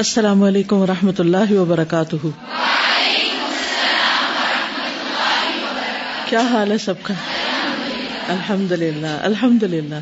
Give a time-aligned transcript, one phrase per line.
[0.00, 2.16] السلام علیکم و رحمۃ اللہ وبرکاتہ۔
[6.24, 7.14] کیا حال ہے سب کا؟
[8.28, 9.94] الحمد للہ الحمد للہ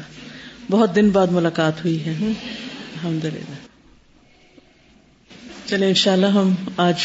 [0.71, 3.54] بہت دن بعد ملاقات ہوئی ہے۔ الحمد للہ
[5.66, 7.01] چلے ان شاء اللہ ہم آج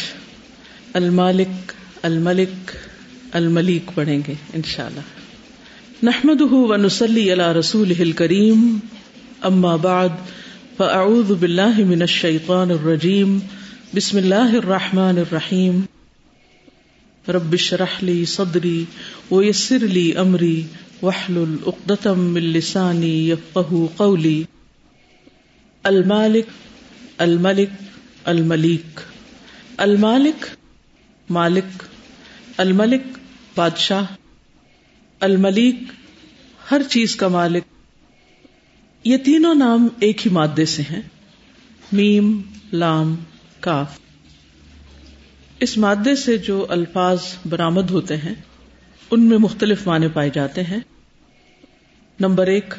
[0.93, 1.71] المالک،
[2.01, 2.71] الملک،
[3.31, 8.79] الملیک پڑھیں گے ان شاء اللہ نحمد و نسلی اللہ رسول کریم
[9.41, 10.09] اما بعد۔
[10.77, 13.39] فاعوذ باللہ من الشیطان الرجیم،
[13.95, 15.81] بسم اللہ الرحمن الرحیم.
[17.27, 18.85] رب اشرح لی صدری
[19.31, 20.63] ویسر لی امری،
[21.01, 24.43] واحلل عقدة من لسانی یفقهوا قولی.
[25.83, 26.45] المالک،
[27.17, 27.69] الملک،
[28.23, 28.99] الملیک.
[29.77, 30.45] المالک،
[31.29, 31.83] مالک.
[32.57, 33.17] الملک،
[33.55, 34.03] بادشاہ.
[35.19, 35.75] الملیک،
[36.71, 37.72] ہر چیز کا مالک.
[39.03, 41.01] یہ تینوں نام ایک ہی مادے سے ہیں۔
[41.91, 42.41] میم،
[42.73, 43.15] لام،
[43.59, 43.99] کاف۔
[45.59, 48.33] اس مادے سے جو الفاظ برامد ہوتے ہیں،
[49.11, 50.79] ان میں مختلف معنی پائے جاتے ہیں۔
[52.19, 52.73] نمبر ایک،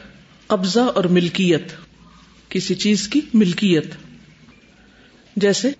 [0.47, 1.73] قبضہ اور ملکیت۔
[2.49, 3.95] کسی چیز کی ملکیت۔
[5.37, 5.71] جیسے،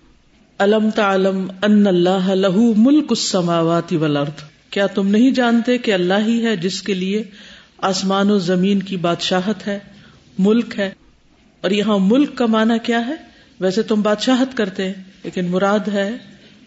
[0.57, 6.45] الم تعلم ان اللہ لہو ملک السماوات والارض۔ کیا تم نہیں جانتے کہ اللہ ہی
[6.45, 7.23] ہے جس کے لیے
[7.77, 9.79] آسمان و زمین کی بادشاہت ہے؟
[10.39, 10.93] ملک ہے۔
[11.61, 13.15] اور یہاں ملک کا معنی کیا ہے؟
[13.59, 16.11] ویسے تم بادشاہت کرتے ہیں، لیکن مراد ہے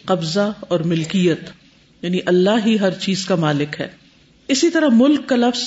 [0.05, 1.41] قبضہ اور ملکیت
[2.03, 3.89] یعنی اللہ ہی ہر چیز کا مالک ہے۔
[4.49, 5.63] اسی طرح ملک کا لفظ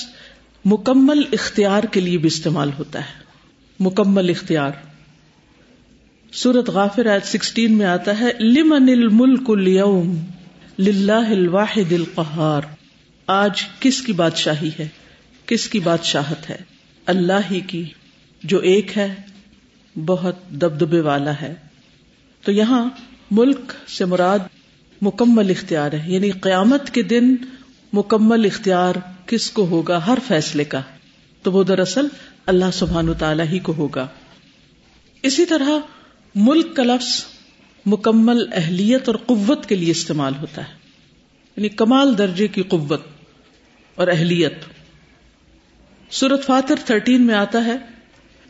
[0.64, 3.22] مکمل اختیار کے لیے بھی استعمال ہوتا ہے۔
[3.80, 4.70] مکمل اختیار۔
[6.32, 10.16] سورت غافر آیت سکسٹین میں آتا ہے، لمن الملک اليوم
[10.78, 12.62] للہ الواحد القہار۔
[13.26, 14.88] آج کس کی بادشاہی ہے؟
[15.46, 16.71] کس کی بادشاہت ہے؟
[17.06, 17.84] اللہ ہی کی،
[18.42, 19.14] جو ایک ہے،
[20.06, 21.54] بہت دبدبے والا ہے۔
[22.42, 22.88] تو یہاں
[23.30, 24.38] ملک سے مراد
[25.02, 27.36] مکمل اختیار ہے۔ یعنی قیامت کے دن
[27.92, 28.94] مکمل اختیار
[29.26, 30.80] کس کو ہوگا؟ ہر فیصلے کا۔
[31.42, 32.06] تو وہ دراصل
[32.46, 34.06] اللہ سبحان تعالی ہی کو ہوگا۔
[35.22, 35.70] اسی طرح
[36.34, 37.24] ملک کا لفظ
[37.86, 40.74] مکمل اہلیت اور قوت کے لیے استعمال ہوتا ہے۔
[41.56, 43.02] یعنی کمال درجے کی قوت
[43.94, 44.54] اور اہلیت۔
[46.12, 47.76] سورت فاتر تھرٹین میں آتا ہے،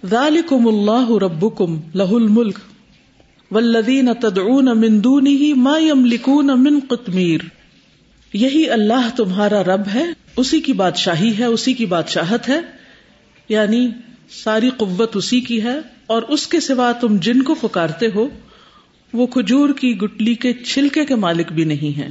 [0.07, 2.59] ذالکم اللہ ربکم لہ الملک،
[3.51, 7.41] والذین تدعون من دونه ما یملکون من قطمیر۔
[8.33, 10.05] یہی اللہ تمہارا رب ہے،
[10.37, 12.61] اسی کی بادشاہی ہے، اسی کی بادشاہت ہے۔
[13.49, 13.89] یعنی
[14.31, 18.29] ساری قوت اسی کی ہے، اور اس کے سوا تم جن کو پکارتے ہو،
[19.13, 22.11] وہ کھجور کی گٹلی کے چھلکے کے مالک بھی نہیں ہیں۔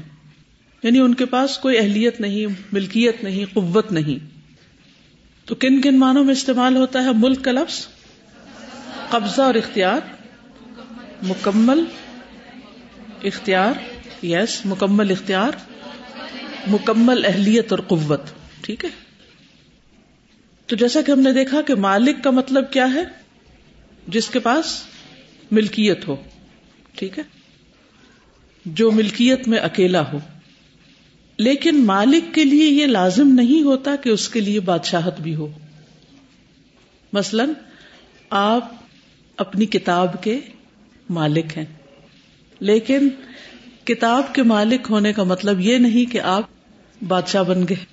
[0.84, 4.41] یعنی ان کے پاس کوئی اہلیت نہیں، ملکیت نہیں، قوت نہیں۔
[5.46, 7.88] تو کن کن معنوں میں استعمال ہوتا ہے ملک کا لفظ؟
[9.10, 10.00] قبضہ اور اختیار،
[11.24, 11.84] مکمل
[13.24, 13.74] اختیار
[14.26, 15.52] یس مکمل اختیار،
[16.68, 18.22] مکمل اہلیت اور قوت،
[18.62, 18.90] ٹھیک ہے؟
[20.66, 23.04] تو جیسا کہ ہم نے دیکھا کہ مالک کا مطلب کیا ہے؟
[24.08, 24.84] جس کے پاس
[25.52, 26.16] ملکیت ہو،
[26.96, 27.24] ٹھیک ہے؟
[28.66, 30.20] جو ملکیت میں اکیلا ہو
[31.42, 35.48] لیکن مالک کے لیے یہ لازم نہیں ہوتا کہ اس کے لیے بادشاہت بھی ہو۔
[37.14, 37.46] مثلا
[38.30, 38.72] آپ
[39.38, 40.40] اپنی کتاب کے
[41.10, 41.66] مالک ہیں،
[42.62, 43.10] لیکن
[43.86, 46.44] کتاب کے مالک ہونے کا مطلب یہ نہیں کہ آپ
[47.08, 47.86] بادشاہ بن گئے،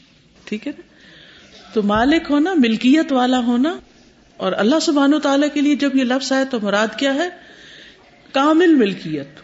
[0.45, 0.83] ٹھیک ہے نا؟
[1.73, 3.77] تو مالک ہونا، ملکیت والا ہونا،
[4.37, 7.29] اور اللہ سبحان و تعالیٰ کے لیے جب یہ لفظ آئے تو مراد کیا ہے؟
[8.33, 9.41] کامل ملکیت،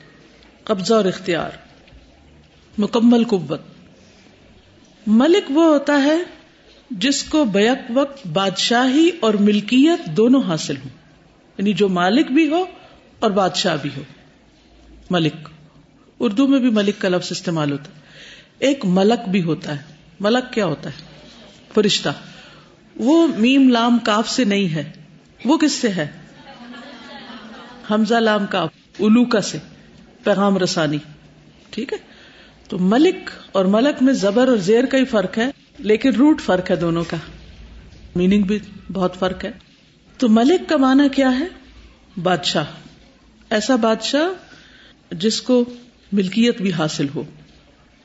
[0.64, 1.56] قبضہ اور اختیار،
[2.78, 3.73] مکمل قوت۔
[5.06, 6.16] ملک وہ ہوتا ہے
[6.90, 10.88] جس کو بیک وقت بادشاہی اور ملکیت دونوں حاصل ہوں۔
[11.58, 12.64] یعنی جو مالک بھی ہو
[13.18, 14.02] اور بادشاہ بھی ہو۔
[15.10, 15.48] ملک۔
[16.20, 18.00] اردو میں بھی ملک کا لفظ استعمال ہوتا ہے۔
[18.58, 19.82] ایک ملک بھی ہوتا ہے۔
[20.20, 21.02] ملک کیا ہوتا ہے؟
[21.74, 22.08] فرشتہ۔
[22.96, 24.92] وہ میم لام کاف سے نہیں ہے۔
[25.44, 26.10] وہ کس سے ہے؟
[27.90, 28.68] حمزہ لام کاف
[29.00, 29.58] الوکا سے،
[30.24, 30.98] پیغام رسانی۔
[31.70, 32.13] ٹھیک ہے؟
[32.74, 36.70] تو ملک اور ملک میں زبر اور زیر کا ہی فرق ہے، لیکن روٹ فرق
[36.70, 37.16] ہے دونوں کا۔
[38.16, 38.58] میننگ بھی
[38.92, 39.50] بہت فرق ہے۔
[40.18, 41.44] تو ملک کا معنی کیا ہے؟
[42.22, 42.64] بادشاہ۔
[43.50, 44.22] ایسا بادشاہ
[45.14, 45.64] جس کو
[46.12, 47.22] ملکیت بھی حاصل ہو،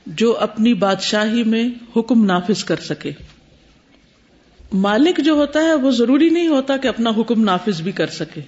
[0.05, 3.11] جو اپنی بادشاہی میں حکم نافذ کر سکے۔
[4.73, 8.41] مالک جو ہوتا ہے، وہ ضروری نہیں ہوتا کہ اپنا حکم نافذ بھی کر سکے۔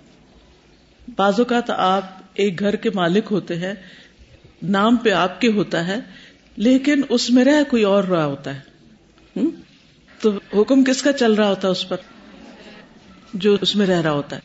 [1.15, 3.73] بعض اوقات آپ ایک گھر کے مالک ہوتے ہیں
[4.61, 5.99] نام پہ آپ کے ہوتا ہے،
[6.57, 8.71] لیکن اس میں رہ کوئی اور رہا ہوتا ہے۔
[10.21, 11.97] تو حکم کس کا چل رہا ہوتا ہے اس پر؟
[13.33, 14.41] جو اس میں رہ رہا ہوتا ہے۔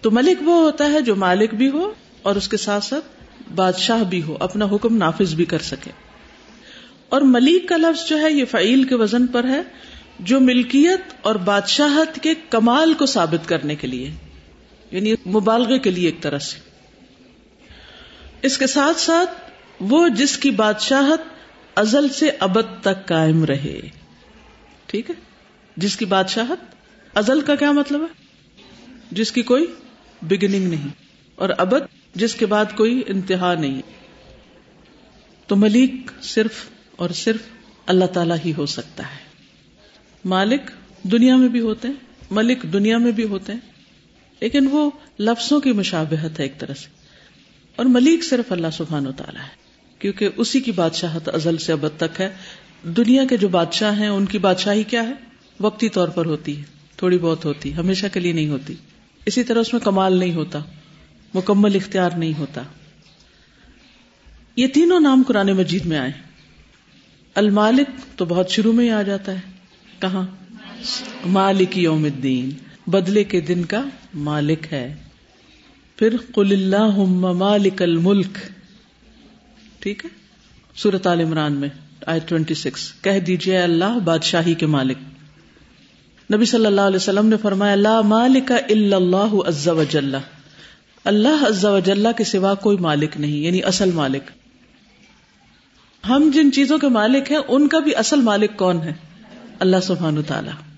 [0.00, 3.04] تو ملک وہ ہوتا ہے جو مالک بھی ہو اور اس کے ساتھ ساتھ
[3.54, 5.90] بادشاہ بھی ہو، اپنا حکم نافذ بھی کر سکے۔
[7.08, 9.62] اور ملیک کا لفظ جو ہے، یہ فعیل کے وزن پر ہے،
[10.20, 14.10] جو ملکیت اور بادشاہت کے کمال کو ثابت کرنے کے لیے
[14.90, 16.69] یعنی مبالغے کے لیے ایک طرح سے۔
[18.42, 19.30] اس کے ساتھ ساتھ
[19.80, 21.20] وہ جس کی بادشاہت
[21.74, 23.80] ازل سے ابد تک قائم رہے۔
[24.86, 25.14] ٹھیک ہے؟
[25.76, 26.58] جس کی بادشاہت
[27.14, 28.26] ازل کا کیا مطلب ہے؟
[29.10, 29.66] جس کی کوئی
[30.22, 30.88] بگننگ نہیں۔
[31.34, 31.82] اور ابد
[32.14, 33.82] جس کے بعد کوئی انتہا نہیں۔
[35.46, 35.90] تو ملک
[36.22, 36.52] صرف
[36.96, 37.40] اور صرف
[37.86, 39.24] اللہ تعالی ہی ہو سکتا ہے۔
[40.24, 40.60] مالک
[41.02, 41.94] دنیا میں بھی ہوتے ہیں،
[42.30, 43.60] ملک دنیا میں بھی ہوتے ہیں۔
[44.40, 46.99] لیکن وہ لفظوں کی مشابہت ہے ایک طرح سے۔
[47.76, 49.48] اور ملک صرف اللہ سبحان و تعالیٰ ہے،
[49.98, 52.28] کیونکہ اسی کی بادشاہت ازل سے ابد تک ہے۔
[52.82, 55.12] دنیا کے جو بادشاہ ہیں، ان کی بادشاہی کیا ہے؟
[55.60, 56.62] وقتی طور پر ہوتی ہے،
[56.96, 58.74] تھوڑی بہت ہوتی، ہمیشہ کے لیے نہیں ہوتی۔
[59.26, 60.58] اسی طرح اس میں کمال نہیں ہوتا،
[61.34, 62.62] مکمل اختیار نہیں ہوتا۔
[64.56, 66.12] یہ تینوں نام قرآن مجید میں آئے۔
[67.34, 69.40] المالک تو بہت شروع میں ہی آ جاتا ہے۔
[70.00, 70.26] کہاں؟
[71.26, 72.50] مالک یوم الدین۔
[72.86, 73.84] بدلے کے دن کا
[74.14, 74.94] مالک ہے۔
[76.00, 76.98] پھر قل اللہ
[77.32, 78.38] مالک الملک۔
[79.78, 80.10] ٹھیک ہے؟
[80.74, 81.68] سورت عال عمران میں
[82.06, 84.98] آئی ٹوینٹی سکس کہہ دیجیے اللہ بادشاہی کے مالک۔
[86.34, 90.14] نبی صلی اللہ علیہ وسلم نے فرمایا اللہ مالک اللہ عز و جل
[91.04, 94.30] اللہ عز و جل کے سوا کوئی مالک نہیں یعنی اصل مالک۔
[96.08, 98.92] ہم جن چیزوں کے مالک ہیں، ان کا بھی اصل مالک کون ہے؟
[99.58, 100.69] اللہ سبحان تعالی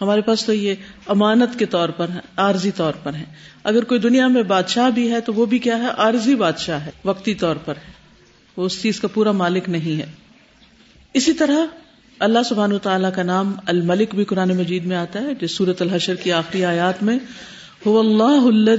[0.00, 0.74] ہمارے پاس تو یہ
[1.06, 3.24] امانت کے طور پر ہے عارضی طور پر ہے
[3.64, 6.90] اگر کوئی دنیا میں بادشاہ بھی ہے تو وہ بھی کیا ہے؟ عارضی بادشاہ ہے،
[7.04, 7.92] وقتی طور پر ہے۔
[8.56, 10.06] وہ اس چیز کا پورا مالک نہیں ہے۔
[11.14, 11.66] اسی طرح
[12.18, 16.14] اللہ سبحان تعالیٰ کا نام الملک بھی قرآن مجید میں آتا ہے، جس سورت الحشر
[16.14, 17.18] کی آخری آیات میں
[17.86, 18.76] اللہ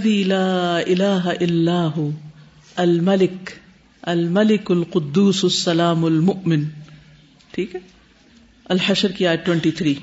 [1.41, 1.97] اللہ
[2.75, 3.49] الملک
[4.01, 6.63] الملک القدوس السلام المؤمن
[7.51, 7.79] ٹھیک ہے؟
[8.65, 9.93] الحشر کی آیت ٹوینٹی تھری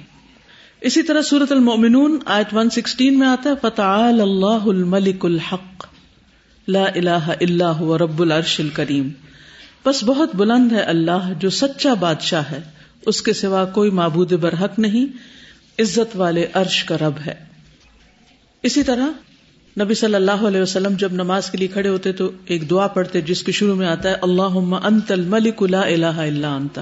[0.80, 5.86] اسی طرح سورت المؤمنون آیت ون سکسٹین میں آتا ہے فتح اللہ الملک الحق،
[6.68, 9.08] لا الہ اللہ رب العرش الکریم
[9.84, 12.60] بس بہت بلند ہے اللہ جو سچا بادشاہ ہے،
[13.06, 15.06] اس کے سوا کوئی معبود برحق نہیں،
[15.78, 17.34] عزت والے عرش کا رب ہے۔
[18.62, 19.06] اسی طرح
[19.80, 23.20] نبی صلی اللہ علیہ وسلم جب نماز کے لیے کھڑے ہوتے تو ایک دعا پڑھتے،
[23.20, 26.78] جس کے شروع میں آتا ہے اللہ انت الملک لا الہ الا انت۔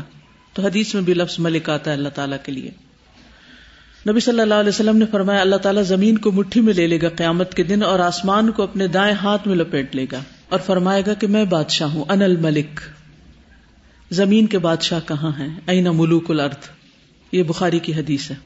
[0.53, 2.86] تو حدیث میں بھی لفظ ملک آتا ہے اللہ تعالیٰ کے لیے۔
[4.09, 6.99] نبی صلی اللہ علیہ وسلم نے فرمایا، اللہ تعالیٰ زمین کو مٹھی میں لے لے
[7.03, 10.61] گا، قیامت کے دن، اور آسمان کو اپنے دائیں ہاتھ میں لپیٹ لے گا، اور
[10.61, 12.81] فرمائے گا کہ میں بادشاہ ہوں ان الملک۔
[14.11, 16.69] زمین کے بادشاہ کہاں ہیں؟ اینا ملوک الارض؟
[17.33, 18.37] یہ بخاری کی حدیث ہے۔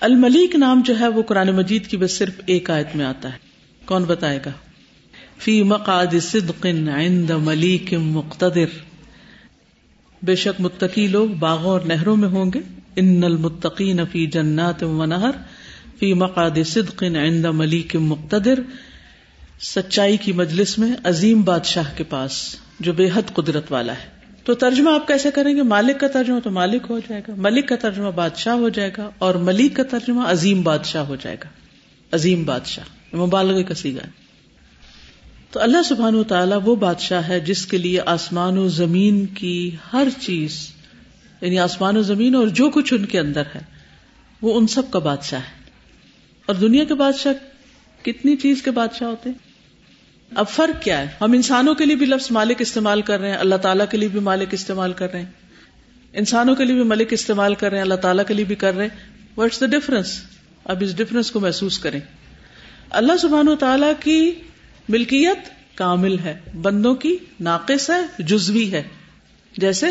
[0.00, 3.38] الملیک نام جو ہے، وہ قرآن مجید کی بس صرف ایک آیت میں آتا ہے۔
[3.84, 4.50] کون بتائے گا؟
[5.38, 8.78] فی مقاد صدق عند ملیک مقتدر۔
[10.22, 15.04] بے شک متقی لوگ باغوں اور نہروں میں ہوں گے۔ ان المتقین فی جنات و
[15.04, 15.30] نہر،
[15.98, 18.60] فی مقاد صدق عند ملیک مقتدر،
[19.60, 24.54] سچائی کی مجلس میں عظیم بادشاہ کے پاس، جو بے حد قدرت والا ہے۔ تو
[24.54, 27.76] ترجمہ آپ کیسے کریں گے؟ مالک کا ترجمہ تو مالک ہو جائے گا، ملک کا
[27.76, 31.48] ترجمہ بادشاہ ہو جائے گا، اور ملک کا ترجمہ عظیم بادشاہ ہو جائے گا۔
[32.12, 34.06] عظیم بادشاہ مبالغ کا سیگا
[35.50, 39.76] تو اللہ سبحان و تعالیٰ وہ بادشاہ ہے جس کے لیے آسمان و زمین کی
[39.92, 40.70] ہر چیز
[41.40, 43.60] یعنی آسمان و زمین اور جو کچھ ان کے اندر ہے،
[44.42, 45.60] وہ ان سب کا بادشاہ ہے۔
[46.46, 47.32] اور دنیا کے بادشاہ
[48.04, 49.50] کتنی چیز کے بادشاہ ہوتے ہیں؟
[50.34, 53.36] اب فرق کیا ہے؟ ہم انسانوں کے لیے بھی لفظ مالک استعمال کر رہے ہیں،
[53.36, 55.30] اللہ تعالیٰ کے لیے بھی مالک استعمال کر رہے ہیں۔
[56.12, 58.74] انسانوں کے لیے بھی ملک استعمال کر رہے ہیں، اللہ تعالیٰ کے لیے بھی کر
[58.74, 60.22] رہے ہیں۔ واٹس دا ڈفرنس
[60.64, 62.00] اب اس ڈفرنس کو محسوس کریں۔
[62.90, 64.32] اللہ سبحان و تعالیٰ کی
[64.88, 65.38] ملکیت
[65.74, 68.82] کامل ہے، بندوں کی ناقص ہے، جزوی ہے۔
[69.58, 69.86] جیسے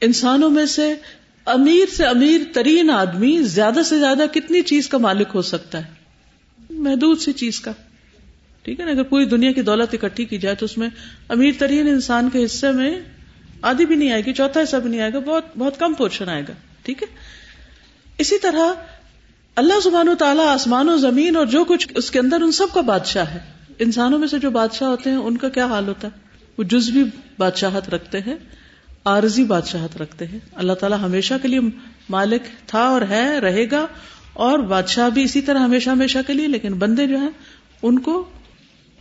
[0.00, 0.94] انسانوں میں سے
[1.46, 5.90] امیر سے امیر ترین آدمی زیادہ سے زیادہ کتنی چیز کا مالک ہو سکتا ہے؟
[6.70, 7.72] محدود سی چیز کا۔
[8.62, 10.88] ٹھیک ہے نا؟ اگر پوری دنیا کی دولت اکٹھی کی جائے تو اس میں
[11.28, 13.00] امیر ترین انسان کے حصے میں
[13.62, 16.28] آدھی بھی نہیں آئے گی، چوتھا حصہ بھی نہیں آئے گا، بہت بہت کم پورشن
[16.28, 16.52] آئے گا۔
[16.82, 17.16] ٹھیک ہے؟
[18.18, 18.72] اسی طرح
[19.56, 22.66] اللہ زبان و تعالیٰ آسمان و زمین اور جو کچھ اس کے اندر ان سب
[22.74, 23.38] کا بادشاہ ہے۔
[23.78, 26.18] انسانوں میں سے جو بادشاہ ہوتے ہیں، ان کا کیا حال ہوتا ہے؟
[26.58, 27.04] وہ جز بھی
[27.38, 28.36] بادشاہت رکھتے ہیں۔
[29.10, 31.60] عارضی بادشاہت رکھتے ہیں۔ اللہ تعالیٰ ہمیشہ کے لیے
[32.10, 33.86] مالک تھا اور ہے، رہے گا۔
[34.32, 37.30] اور بادشاہ بھی اسی طرح ہمیشہ ہمیشہ کے لیے، لیکن بندے جو ہیں،
[37.82, 38.30] ان کو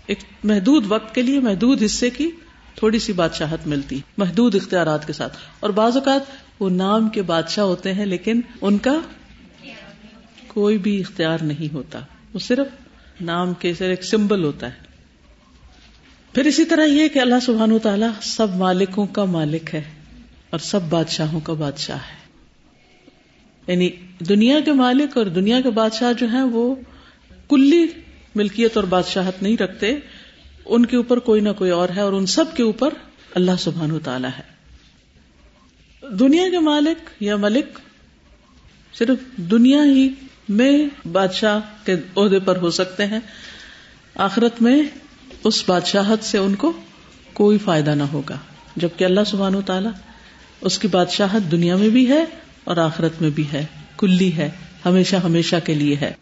[0.05, 2.31] ایک محدود وقت کے لیے، محدود حصے کی
[2.75, 6.21] تھوڑی سی بادشاہت ملتی، محدود اختیارات کے ساتھ۔ اور بعض اوقات
[6.59, 8.99] وہ نام کے بادشاہ ہوتے ہیں، لیکن ان کا
[10.47, 11.99] کوئی بھی اختیار نہیں ہوتا۔
[12.33, 12.67] وہ صرف
[13.21, 14.89] نام کے صرف ایک سمبل ہوتا ہے۔
[16.33, 19.98] پھر اسی طرح یہ کہ اللہ سبحان و تعالیٰ سب مالکوں کا مالک ہے۔
[20.49, 22.19] اور سب بادشاہوں کا بادشاہ ہے۔
[23.67, 23.89] یعنی
[24.19, 26.75] دنیا کے مالک اور دنیا کے بادشاہ جو ہیں وہ
[27.49, 27.87] کلی
[28.35, 29.95] ملکیت اور بادشاہت نہیں رکھتے۔
[30.65, 32.93] ان کے اوپر کوئی نہ کوئی اور ہے اور ان سب کے اوپر
[33.35, 34.59] اللہ سبحان و تعالیٰ ہے۔
[36.15, 37.79] دنیا کے مالک یا ملک
[38.93, 40.09] صرف دنیا ہی
[40.49, 43.19] میں بادشاہ کے عہدے پر ہو سکتے ہیں۔
[44.15, 44.81] آخرت میں
[45.43, 46.71] اس بادشاہت سے ان کو
[47.33, 48.37] کوئی فائدہ نہ ہوگا۔
[48.75, 49.91] جبکہ اللہ سبحان و تعالیٰ
[50.61, 52.25] اس کی بادشاہت دنیا میں بھی ہے
[52.63, 53.65] اور آخرت میں بھی ہے۔
[53.97, 54.49] کلی ہے،
[54.85, 56.13] ہمیشہ ہمیشہ کے لیے ہے۔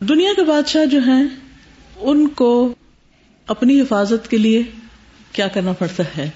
[0.00, 1.24] دنیا کے بادشاہ جو ہیں،
[1.96, 2.74] ان کو
[3.46, 4.62] اپنی حفاظت کے لیے
[5.32, 6.30] کیا کرنا پڑتا ہے؟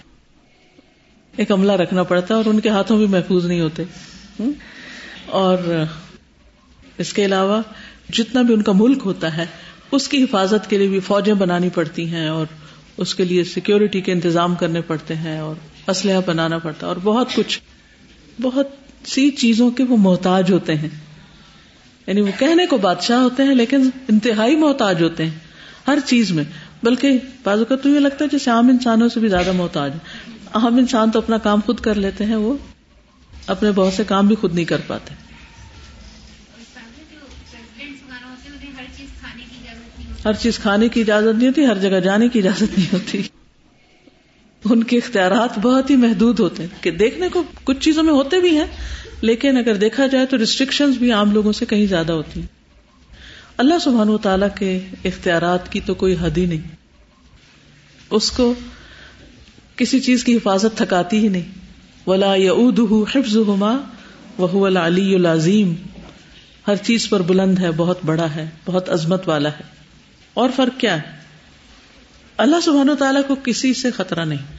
[1.36, 3.82] ایک عملہ رکھنا پڑتا ہے اور ان کے ہاتھوں بھی محفوظ نہیں ہوتے۔
[5.26, 5.58] اور
[6.98, 7.62] اس کے علاوہ،
[8.12, 9.46] جتنا بھی ان کا ملک ہوتا ہے،
[9.92, 12.46] اس کی حفاظت کے لیے بھی فوجیں بنانی پڑتی ہیں اور
[12.96, 15.54] اس کے لیے سیکورٹی کے انتظام کرنے پڑتے ہیں اور
[15.86, 17.60] اسلحہ بنانا پڑتا ہے اور بہت کچھ،
[18.42, 18.68] بہت
[19.04, 20.88] سی چیزوں کے وہ محتاج ہوتے ہیں۔
[22.06, 25.38] یعنی وہ کہنے کو بادشاہ ہوتے ہیں لیکن انتہائی محتاج ہوتے ہیں
[25.86, 26.44] ہر چیز میں۔
[26.82, 29.94] بلکہ بازو کا تو یہ لگتا ہے جیسے عام انسانوں سے بھی زیادہ محتاج
[30.52, 32.56] عام انسان تو اپنا کام خود کر لیتے ہیں، وہ
[33.46, 35.23] اپنے بہت سے کام بھی خود نہیں کر پاتے۔
[40.24, 43.22] ہر چیز کھانے کی اجازت نہیں ہوتی، ہر جگہ جانے کی اجازت نہیں ہوتی۔
[44.64, 48.40] ان کے اختیارات بہت ہی محدود ہوتے ہیں کہ دیکھنے کو کچھ چیزوں میں ہوتے
[48.40, 48.66] بھی ہیں،
[49.20, 52.46] لیکن اگر دیکھا جائے تو ریسٹرکشن بھی عام لوگوں سے کہیں زیادہ ہوتی ہیں۔
[53.56, 56.60] اللہ سبحان و تعالی کے اختیارات کی تو کوئی حد ہی نہیں۔
[58.10, 58.54] اس کو
[59.76, 61.58] کسی چیز کی حفاظت تھکاتی ہی نہیں۔
[62.06, 62.52] ولا یا
[63.14, 63.78] حفظ ہوما
[64.38, 65.74] وہ علی العظیم
[66.66, 69.73] ہر چیز پر بلند ہے، بہت بڑا ہے، بہت عظمت والا ہے۔
[70.34, 71.16] اور فرق کیا ہے؟
[72.36, 74.56] اللہ سبحان و تعالیٰ کو کسی سے خطرہ نہیں۔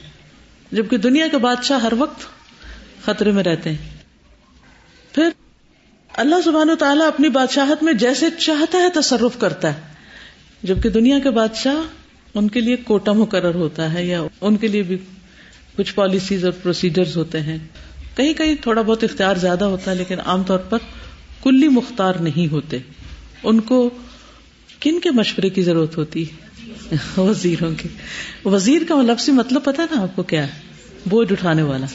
[0.71, 2.25] جبکہ دنیا کے بادشاہ ہر وقت
[3.05, 3.97] خطرے میں رہتے ہیں۔
[5.11, 5.29] پھر
[6.13, 9.81] اللہ سبحان و تعالیٰ اپنی بادشاہت میں جیسے چاہتا ہے تصرف کرتا ہے۔
[10.63, 11.75] جبکہ دنیا کے بادشاہ
[12.33, 14.97] ان کے لیے کوٹا مقرر ہوتا ہے یا ان کے لیے بھی
[15.77, 17.57] کچھ پالیسیز اور پروسیجر ہوتے ہیں۔
[18.15, 20.77] کہیں کہیں تھوڑا بہت اختیار زیادہ ہوتا ہے، لیکن عام طور پر
[21.43, 22.77] کلی مختار نہیں ہوتے۔
[23.43, 23.89] ان کو
[24.85, 26.45] کن کے مشورے کی ضرورت ہوتی ہے؟
[27.17, 27.89] وزیروں کے
[28.45, 30.61] وزیر کا لفظی مطلب پتا نا آپ کو کیا ہے؟
[31.05, 31.85] بوجھ اٹھانے والا۔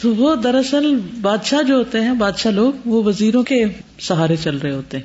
[0.00, 3.64] تو وہ دراصل بادشاہ جو ہوتے ہیں، بادشاہ لوگ، وہ وزیروں کے
[4.00, 5.04] سہارے چل رہے ہوتے ہیں۔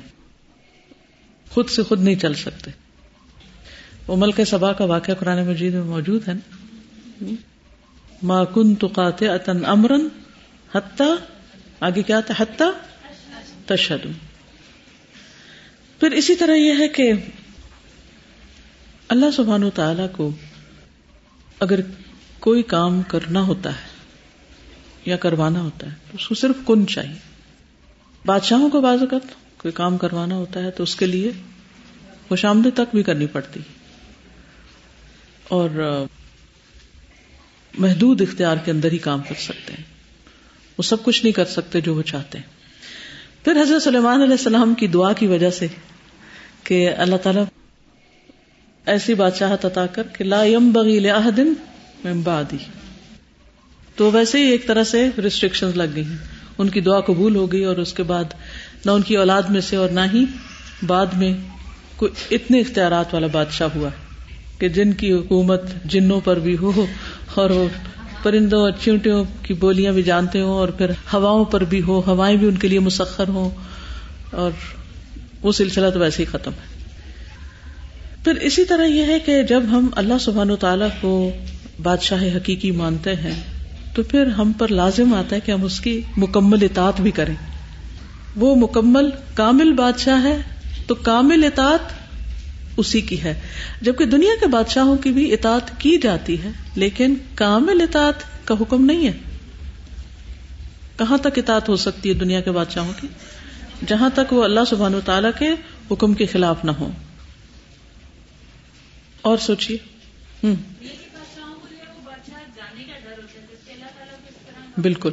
[1.50, 2.70] خود سے خود نہیں چل سکتے۔
[4.06, 7.34] وہ ملک سبا کا واقعہ قرآن مجید میں موجود ہے نا؟
[8.22, 10.08] ما کن تو اتن امرن
[10.74, 11.02] حتہ
[11.80, 12.64] آگے کیا تھا؟ حتہ
[13.66, 14.10] تشدم
[16.04, 17.12] پھر اسی طرح یہ ہے کہ
[19.08, 20.30] اللہ سبحان و تعالی کو
[21.60, 21.80] اگر
[22.38, 23.88] کوئی کام کرنا ہوتا ہے
[25.04, 27.18] یا کروانا ہوتا ہے، تو اس کو صرف کن چاہیے۔
[28.26, 31.30] بادشاہوں کو بعض اوقات کوئی کام کروانا ہوتا ہے تو اس کے لیے
[32.28, 33.60] خوش آمدے تک بھی کرنی پڑتی۔
[35.48, 35.70] اور
[37.78, 39.84] محدود اختیار کے اندر ہی کام کر سکتے ہیں۔
[40.78, 42.46] وہ سب کچھ نہیں کر سکتے جو وہ چاہتے ہیں۔
[43.44, 45.66] پھر حضرت سلیمان علیہ السلام کی دعا کی وجہ سے
[46.64, 47.40] کہ اللہ تعالی
[48.86, 51.52] ایسی بادشاہت عطا کر کہ لا یم بغیل دن
[52.22, 52.56] بعدی۔
[53.96, 56.04] تو ویسے ہی ایک طرح سے ریسٹرکشن لگ گئی
[56.58, 58.24] ان کی دعا قبول ہو گئی اور اس کے بعد
[58.84, 60.24] نہ ان کی اولاد میں سے اور نہ ہی
[60.86, 61.34] بعد میں
[61.96, 63.88] کوئی اتنے اختیارات والا بادشاہ ہوا
[64.58, 66.86] کہ جن کی حکومت جنوں پر بھی ہو
[67.34, 67.68] اور وہ
[68.22, 72.36] پرندوں اور چیونٹیوں کی بولیاں بھی جانتے ہوں اور پھر ہواؤں پر بھی ہو، ہوائیں
[72.36, 73.50] بھی ان کے لیے مسخر ہوں
[74.30, 74.50] اور
[75.44, 76.84] وہ سلسلہ تو ویسے ہی ختم ہے۔
[78.24, 81.30] پھر اسی طرح یہ ہے کہ جب ہم اللہ سبحان و تعالیٰ کو
[81.82, 83.42] بادشاہ حقیقی مانتے ہیں،
[83.94, 87.34] تو پھر ہم پر لازم آتا ہے کہ ہم اس کی مکمل اطاعت بھی کریں۔
[88.36, 90.42] وہ مکمل کامل بادشاہ ہے،
[90.86, 91.92] تو کامل اطاعت
[92.76, 93.40] اسی کی ہے۔
[93.80, 98.84] جبکہ دنیا کے بادشاہوں کی بھی اطاعت کی جاتی ہے، لیکن کامل اطاعت کا حکم
[98.84, 99.12] نہیں ہے۔
[100.96, 103.08] کہاں تک اطاعت ہو سکتی ہے دنیا کے بادشاہوں کی؟
[103.86, 105.48] جہاں تک وہ اللہ سبحان و تعالی کے
[105.90, 106.90] حکم کے خلاف نہ ہو
[109.22, 109.76] اور سوچیے
[110.44, 110.54] ہوں
[114.80, 115.12] بالکل۔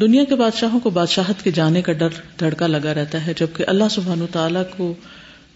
[0.00, 2.08] دنیا کے بادشاہوں کو بادشاہت کے جانے کا ڈر،
[2.40, 4.94] دھڑکا لگا رہتا ہے، جبکہ اللہ سبحان و تعالیٰ کو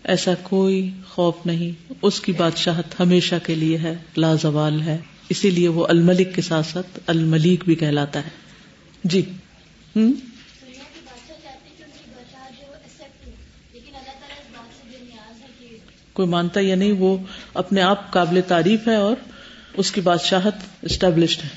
[0.05, 5.69] ایسا کوئی خوف نہیں۔ اس کی بادشاہت ہمیشہ کے لیے ہے لازوال ہے۔ اسی لیے
[5.69, 8.29] وہ الملک کے ساتھ ساتھ الملیک بھی کہلاتا ہے۔
[9.05, 9.23] جی۔
[9.97, 10.13] ہوں
[16.21, 17.17] کوئی مانتا یا نہیں وہ
[17.55, 19.17] اپنے آپ قابل تعریف ہے اور
[19.75, 21.49] اس کی بادشاہت اسٹیبلشڈ ہے۔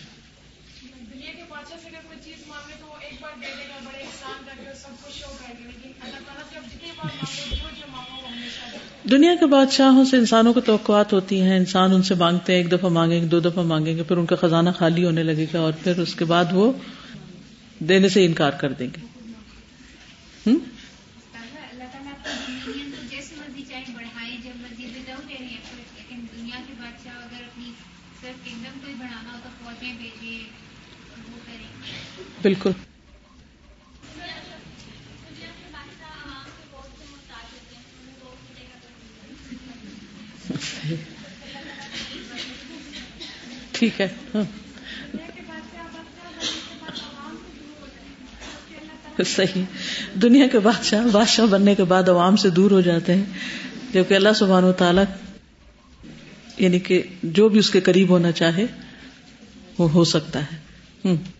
[9.11, 12.71] دنیا کے بادشاہوں سے انسانوں کو توقعات ہوتی ہیں۔ انسان ان سے مانگتے ہیں ایک
[12.71, 15.59] دفعہ مانگیں گے دو دفعہ مانگیں گے پھر ان کا خزانہ خالی ہونے لگے گا
[15.59, 16.73] اور پھر اس کے بعد وہ
[17.79, 19.13] دینے سے انکار کر دیں گے۔
[32.43, 32.71] بالکل۔
[43.71, 44.43] ٹھیک ہے ہاں۔
[49.25, 49.63] صحیح۔
[50.21, 53.23] دنیا کے بادشاہ بادشاہ بننے کے بعد عوام سے دور ہو جاتے ہیں،
[53.93, 55.03] جبکہ اللہ سبحانہ و تعالیٰ
[56.57, 58.65] یعنی کہ جو بھی اس کے قریب ہونا چاہے،
[59.77, 60.57] وہ ہو سکتا ہے۔
[61.05, 61.32] ہوں۔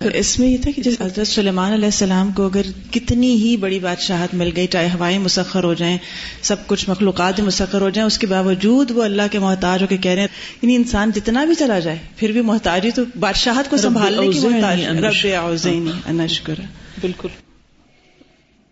[0.00, 3.78] اس میں یہ تھا کہ جیسے حضرت سلیمان علیہ السلام کو اگر کتنی ہی بڑی
[3.78, 5.98] بادشاہت مل گئی چاہے ہوائیں مسخر ہو جائیں
[6.42, 9.96] سب کچھ مخلوقات مسخر ہو جائیں اس کے باوجود وہ اللہ کے محتاج ہو کے
[9.96, 10.28] کہہ رہے ہیں
[10.62, 14.84] یعنی انسان جتنا بھی چلا جائے پھر بھی محتاجی تو بادشاہت کو سنبھالنے کی محتاج
[14.84, 15.66] رب
[16.06, 16.54] انشکر.
[17.00, 17.28] بالکل.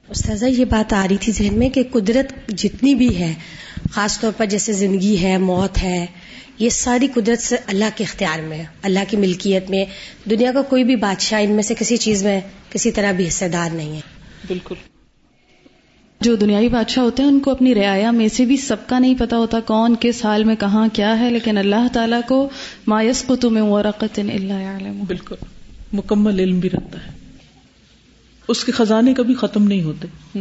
[0.09, 3.35] استاذہ یہ بات آ رہی تھی ذہن میں کہ قدرت جتنی بھی ہے
[3.93, 6.07] خاص طور پر جیسے زندگی ہے موت ہے
[6.59, 9.85] یہ ساری قدرت سے اللہ کے اختیار میں ہے اللہ کی ملکیت میں۔
[10.31, 13.49] دنیا کا کوئی بھی بادشاہ ان میں سے کسی چیز میں کسی طرح بھی حصے
[13.49, 14.01] دار نہیں ہے۔
[14.49, 14.75] بالکل۔
[16.21, 19.15] جو دنیاوی بادشاہ ہوتے ہیں ان کو اپنی رعایا میں سے بھی سب کا نہیں
[19.19, 22.49] پتا ہوتا کون کس حال میں کہاں کیا ہے لیکن اللہ تعالیٰ کو
[22.87, 25.35] مایس کو تمہیں ورقت اللہ بالکل۔
[25.93, 27.13] مکمل علم بھی رکھتا ہے۔
[28.49, 30.39] اس کے خزانے کبھی ختم نہیں ہوتے۔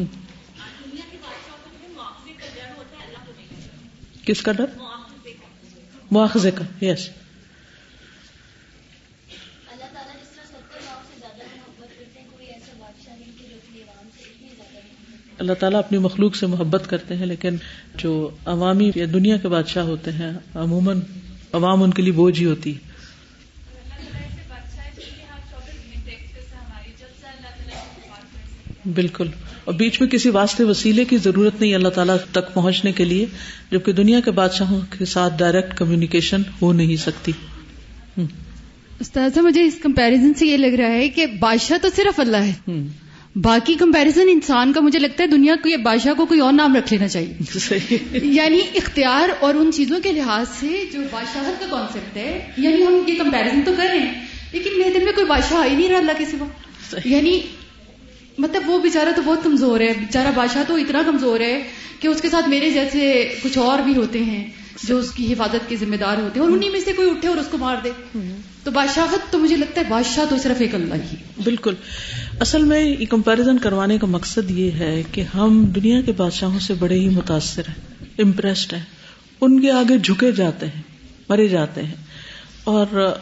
[4.26, 4.66] کس کا ڈر؟
[6.14, 7.10] مواخذے کا یس
[15.38, 17.56] اللہ تعالیٰ اپنی مخلوق سے محبت کرتے ہیں لیکن
[17.96, 21.00] جو عوامی یا دنیا کے بادشاہ ہوتے ہیں عموماً
[21.54, 22.94] عوام ان کے لیے بوجھ ہی ہوتی ہے۔
[28.86, 29.28] بالکل۔
[29.66, 33.26] اور بیچ میں کسی واسطے وسیلے کی ضرورت نہیں اللہ تعالیٰ تک پہنچنے کے لیے
[33.72, 37.32] جبکہ دنیا کے بادشاہوں کے ساتھ ڈائریکٹ کمیونیکیشن ہو نہیں سکتی۔
[39.00, 42.54] استاذہ مجھے اس کمپیرزن سے یہ لگ رہا ہے کہ بادشاہ تو صرف اللہ ہے۔
[43.36, 46.94] باقی کمپیرزن انسان کا مجھے لگتا ہے دنیا کو بادشاہ کو کوئی اور نام رکھ
[46.94, 47.34] لینا چاہیے۔
[48.24, 53.04] یعنی اختیار اور ان چیزوں کے لحاظ سے جو بادشاہت کا کانسیپٹ ہے یعنی ہم
[53.08, 55.98] یہ کمپیرزن تو کر رہے ہیں لیکن میرے دل میں کوئی بادشاہ ہی نہیں رہا
[55.98, 56.48] اللہ کے سوا۔
[57.06, 57.40] یعنی
[58.38, 61.64] مطلب وہ بےچارا تو بہت کمزور ہے۔ بےچارا بادشاہ تو اتنا کمزور ہے
[62.00, 64.48] کہ اس کے ساتھ میرے جیسے کچھ اور بھی ہوتے ہیں
[64.84, 67.28] جو اس کی حفاظت کے ذمہ دار ہوتے ہیں اور انہیں میں سے کوئی اٹھے
[67.28, 67.90] اور اس کو مار دے۔
[68.64, 71.74] تو بادشاہت تو مجھے لگتا ہے بادشاہ تو صرف ایک اللہ ہی۔ بالکل۔
[72.40, 76.74] اصل میں یہ کمپیرزن کروانے کا مقصد یہ ہے کہ ہم دنیا کے بادشاہوں سے
[76.74, 78.84] بڑے ہی متاثر ہیں امپریسڈ ہیں۔
[79.42, 80.82] ان کے آگے جھکے جاتے ہیں،
[81.30, 81.96] مرے جاتے ہیں۔
[82.64, 83.16] اور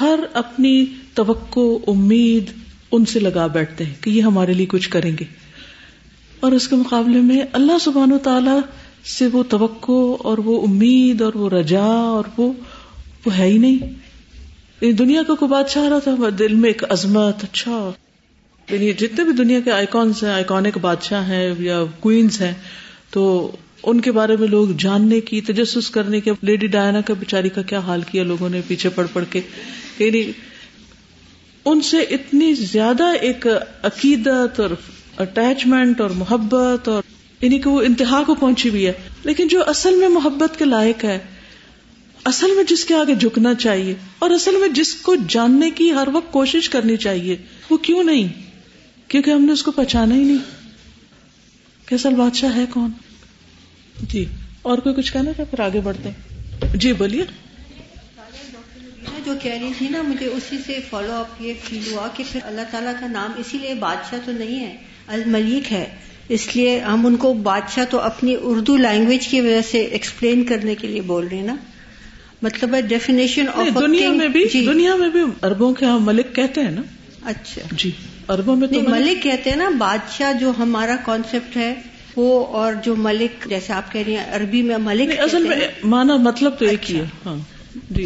[0.00, 2.50] ہر اپنی توقع، امید
[2.96, 5.24] ان سے لگا بیٹھتے ہیں کہ یہ ہمارے لیے کچھ کریں گے۔
[6.40, 8.60] اور اس کے مقابلے میں اللہ سبحان و تعالی
[9.04, 12.52] سے وہ توقع اور وہ امید اور وہ رجا اور وہ
[13.26, 14.04] وہ ہے ہی نہیں۔
[14.92, 17.90] دنیا کا کوئی بادشاہ رہا تھا دل میں ایک عظمت اچھا۔
[18.70, 22.52] یعنی جتنے بھی دنیا کے آئیکونس ہیں آئیکونک بادشاہ ہیں یا کوئنس ہیں،
[23.10, 23.52] تو
[23.82, 27.62] ان کے بارے میں لوگ جاننے کی، تجسس کرنے کے لیڈی ڈائنا کا بیچاری کا
[27.62, 29.40] کیا حال کیا، لوگوں نے پیچھے پڑ پڑ کے۔
[29.98, 30.22] یعنی
[31.64, 33.46] ان سے اتنی زیادہ ایک
[33.82, 34.70] عقیدت اور
[35.18, 37.02] اٹیچمنٹ اور محبت اور
[37.40, 38.92] یعنی کہ وہ انتہا کو پہنچی ہوئی ہے۔
[39.24, 41.18] لیکن جو اصل میں محبت کے لائق ہے،
[42.24, 46.08] اصل میں جس کے آگے جھکنا چاہیے اور اصل میں جس کو جاننے کی ہر
[46.12, 47.36] وقت کوشش کرنی چاہیے،
[47.70, 48.28] وہ کیوں نہیں؟
[49.08, 50.64] کیونکہ ہم نے اس کو پہچانا ہی نہیں۔
[51.86, 52.90] کہ اصل بادشاہ ہے کون؟
[54.02, 54.24] جی
[54.62, 56.10] اور کوئی کچھ کہنا تھا؟ پھر آگے بڑھتے
[56.74, 57.24] جی بولیے۔
[59.24, 62.40] جو کہہ رہی تھی نا مجھے اسی سے فالو اپ یہ فیل ہوا کہ پھر
[62.44, 65.86] اللہ تعالیٰ کا نام اسی لیے بادشاہ تو نہیں ہے الملیک ہے۔
[66.28, 70.74] اس لیے ہم ان کو بادشاہ تو اپنی اردو لینگویج کی وجہ سے ایکسپلین کرنے
[70.74, 71.56] کے لیے بول رہے ہیں نا۔
[72.42, 76.60] مطلب ڈیفینیشن آف دنیا میں بھی جی۔ دنیا میں بھی اربوں کے ہم ملک کہتے
[76.60, 76.82] ہیں نا۔
[77.24, 77.90] اچھا۔ جی
[78.28, 81.74] اربوں میں تو ملک کہتے ہیں نا بادشاہ جو ہمارا کانسیپٹ ہے
[82.16, 86.16] وہ اور جو ملک جیسے آپ کہہ رہی ہیں عربی میں ملک اصل میں مانا
[86.16, 87.36] مطلب تو ایک ہی ہے۔ اچھا۔ ہاں
[87.90, 88.04] جی۔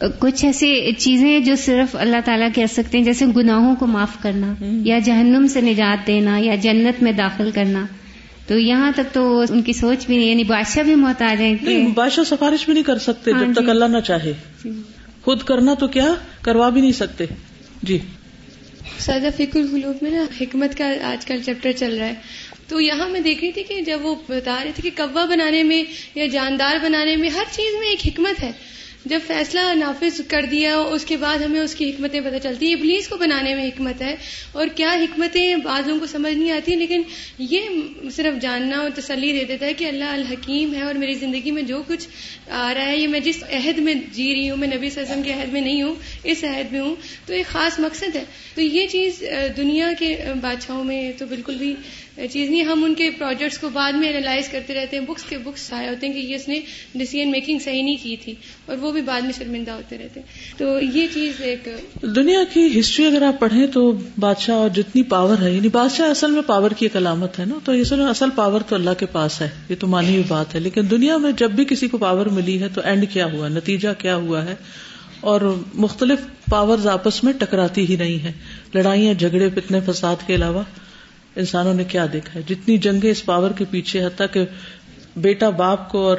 [0.00, 4.54] کچھ ایسی چیزیں جو صرف اللہ تعالیٰ کہہ سکتے ہیں جیسے گناہوں کو معاف کرنا
[4.84, 7.86] یا جہنم سے نجات دینا یا جنت میں داخل کرنا۔
[8.46, 11.86] تو یہاں تک تو ان کی سوچ بھی نہیں یعنی بادشاہ بھی محتاج کہ نہیں
[11.86, 14.32] بادشاہ سفارش بھی نہیں کر سکتے ہاں جب تک جی۔ اللہ نہ چاہے۔
[15.22, 17.24] خود کرنا تو کیا؟ کروا بھی نہیں سکتے۔
[17.82, 17.98] جی۔
[18.98, 22.14] سادہ فکر القلوب میں نا حکمت کا آج کل چیپٹر چل رہا ہے۔
[22.68, 25.62] تو یہاں میں دیکھ رہی تھی کہ جب وہ بتا رہے تھے کہ کوا بنانے
[25.62, 25.82] میں
[26.14, 28.52] یا جاندار بنانے میں ہر چیز میں ایک حکمت ہے۔
[29.04, 32.74] جب فیصلہ نافذ کر دیا اس کے بعد ہمیں اس کی حکمتیں پتہ چلتی ہیں۔
[32.74, 34.14] ابلیس کو بنانے میں حکمت ہے
[34.52, 37.02] اور کیا حکمتیں بعض لوگوں کو سمجھ نہیں آتی، لیکن
[37.38, 41.50] یہ صرف جاننا اور تسلی دے دیتا ہے کہ اللہ الحکیم ہے اور میری زندگی
[41.50, 42.06] میں جو کچھ
[42.50, 45.12] آ رہا ہے، یہ میں جس عہد میں جی رہی ہوں، میں نبی صلی اللہ
[45.12, 46.94] علیہ وسلم کے عہد میں نہیں ہوں، اس عہد میں ہوں،
[47.26, 49.22] تو ایک خاص مقصد ہے۔ تو یہ چیز
[49.56, 51.74] دنیا کے بادشاہوں میں تو بالکل بھی
[52.16, 55.38] چیز نہیں، ہم ان کے پروجیکٹس کو بعد میں انالائز کرتے رہتے ہیں بکس کے
[55.38, 56.60] بکس آئے ہوتے ہیں کہ یہ اس نے
[56.94, 58.34] ڈیسیزن میکنگ صحیح نہیں کی تھی،
[58.66, 61.68] اور وہ بھی بعد میں شرمندہ ہوتے رہتے ہیں۔ تو یہ چیز ایک
[62.16, 66.30] دنیا کی ہسٹری اگر آپ پڑھیں تو بادشاہ اور جتنی پاور ہے یعنی بادشاہ اصل
[66.30, 69.06] میں پاور کی ایک علامت ہے نا؟ تو اس میں اصل پاور تو اللہ کے
[69.06, 71.98] پاس ہے، یہ تو مانی ہوئی بات ہے۔ لیکن دنیا میں جب بھی کسی کو
[71.98, 74.54] پاور ملی ہے تو اینڈ کیا ہوا، نتیجہ کیا ہوا ہے؟
[75.20, 75.40] اور
[75.74, 76.18] مختلف
[76.50, 78.32] پاور آپس میں ٹکراتی ہی نہیں ہے،
[78.74, 80.62] لڑائیاں جھگڑے فتنے فساد کے علاوہ۔
[81.36, 84.44] انسانوں نے کیا دیکھا ہے؟ جتنی جنگیں اس پاور کے پیچھے حتیٰ کہ
[85.16, 86.16] بیٹا باپ کو اور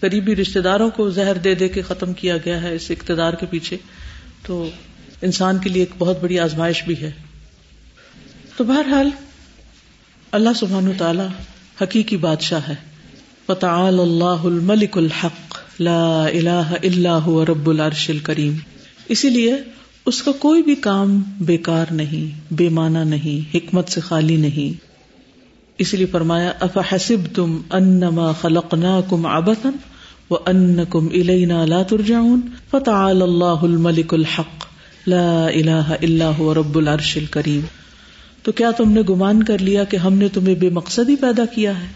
[0.00, 3.46] قریبی رشتے داروں کو زہر دے دے کے ختم کیا گیا ہے اس اقتدار کے
[3.46, 3.76] پیچھے۔
[4.46, 4.70] تو
[5.22, 7.10] انسان کے لیے ایک بہت بڑی آزمائش بھی ہے۔
[8.56, 9.10] تو بہرحال،
[10.32, 11.26] اللہ سبحان تعالی
[11.82, 12.74] حقیقی بادشاہ ہے۔
[13.48, 18.56] وتعال اللہ الملک الحق، لا الہ الا هو رب العرش الکریم
[19.08, 19.56] اسی لیے
[20.06, 24.80] اس کا کوئی بھی کام بیکار نہیں بے معنی نہیں، حکمت سے خالی نہیں۔
[25.78, 29.70] اسی لیے فرمایا اف حسب تم انما خلقنا کم ابتن
[30.30, 32.40] و ان کم الینا لا ترجعون،
[32.70, 34.64] فتعال اللہ الملک الحق،
[35.06, 37.60] لا الہ الا هو رب العرش الکریم
[38.42, 41.44] تو کیا تم نے گمان کر لیا کہ ہم نے تمہیں بے مقصد ہی پیدا
[41.44, 41.86] کیا ہے؟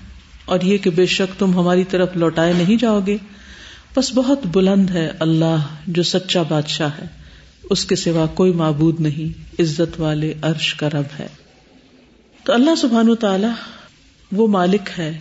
[0.45, 3.17] اور یہ کہ بے شک تم ہماری طرف لوٹائے نہیں جاؤ گے۔
[3.97, 7.18] بس بہت بلند ہے اللہ جو سچا بادشاہ ہے۔
[7.71, 11.27] اس کے سوا کوئی معبود نہیں، عزت والے عرش کا رب ہے۔
[12.45, 13.47] تو اللہ سبحان و تعالی
[14.33, 15.19] وہ مالک ہے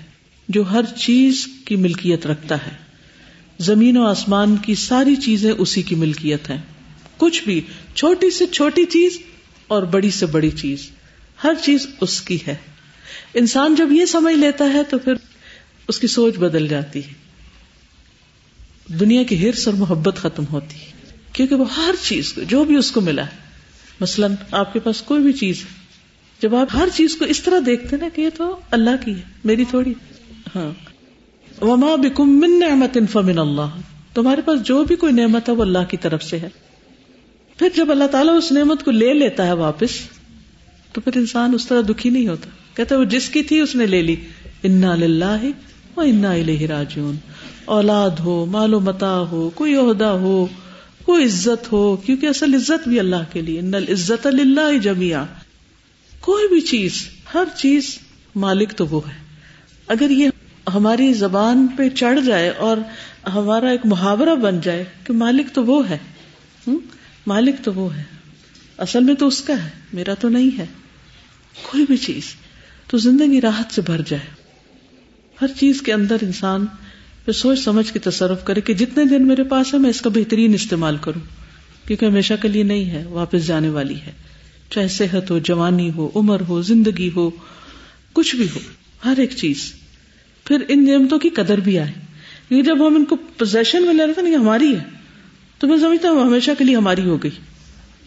[0.49, 2.71] جو ہر چیز کی ملکیت رکھتا ہے۔
[3.59, 6.61] زمین و آسمان کی ساری چیزیں اسی کی ملکیت ہیں۔
[7.17, 7.61] کچھ بھی
[7.95, 9.19] چھوٹی سے چھوٹی چیز
[9.67, 10.89] اور بڑی سے بڑی چیز،
[11.43, 12.55] ہر چیز اس کی ہے۔
[13.33, 15.13] انسان جب یہ سمجھ لیتا ہے تو پھر
[15.87, 17.13] اس کی سوچ بدل جاتی ہے۔
[18.99, 20.96] دنیا کی ہرس اور محبت ختم ہوتی ہے۔
[21.37, 23.31] کیونکہ وہ ہر چیز کو جو بھی اس کو ملا ہے۔
[23.99, 25.69] مثلاً آپ کے پاس کوئی بھی چیز ہے۔
[26.41, 29.21] جب آپ ہر چیز کو اس طرح دیکھتے نا کہ یہ تو اللہ کی ہے،
[29.45, 29.93] میری تھوڑی۔
[30.55, 30.71] ہاں۔
[31.63, 33.77] وما بکم من نعمت فمن اللہ
[34.13, 36.49] تمہارے پاس جو بھی کوئی نعمت ہے وہ اللہ کی طرف سے ہے۔
[37.57, 39.89] پھر جب اللہ تعالیٰ اس نعمت کو لے لیتا ہے واپس،
[40.91, 43.85] تو پھر انسان اس طرح دکھی نہیں ہوتا۔ کہتا وہ جس کی تھی اس نے
[43.85, 44.15] لے لی۔
[44.63, 45.45] انا للہ
[45.95, 47.15] و انا الیہ راجعون۔
[47.65, 50.47] اولاد ہو، مال و متا ہو، کوئی عہدہ ہو
[51.07, 55.25] کوئی عزت ہو، کیونکہ اصل عزت بھی اللہ کے لیے، ان العزت اللہ جمیا
[56.19, 57.97] کوئی بھی چیز، ہر چیز
[58.35, 59.13] مالک تو وہ ہے۔
[59.87, 60.29] اگر یہ
[60.73, 62.77] ہماری زبان پہ چڑھ جائے اور
[63.33, 65.97] ہمارا ایک محاورہ بن جائے کہ مالک تو وہ ہے۔
[67.27, 68.03] مالک تو وہ ہے۔
[68.77, 70.65] اصل میں تو اس کا ہے، میرا تو نہیں ہے۔
[71.61, 72.23] کوئی بھی چیز
[72.87, 74.25] تو زندگی راحت سے بھر جائے۔
[75.41, 76.65] ہر چیز کے اندر انسان
[77.27, 80.09] پھر سوچ سمجھ کے تصرف کرے کہ جتنے دن میرے پاس ہے میں اس کا
[80.09, 81.21] بہترین استعمال کروں۔
[81.87, 84.11] کیونکہ ہمیشہ کے لیے نہیں ہے، واپس جانے والی ہے۔
[84.69, 87.29] چاہے صحت ہو، جوانی ہو، عمر ہو، زندگی ہو،
[88.13, 88.59] کچھ بھی ہو،
[89.05, 89.73] ہر ایک چیز۔
[90.45, 91.91] پھر ان نعمتوں کی قدر بھی آئے۔
[92.47, 94.83] کیونکہ جب ہم ان کو پوزیشن میں لے رہے تھے نا یہ ہماری ہے۔
[95.59, 97.31] تو میں سمجھتا ہوں، ہمیشہ کے لیے ہماری ہو گئی۔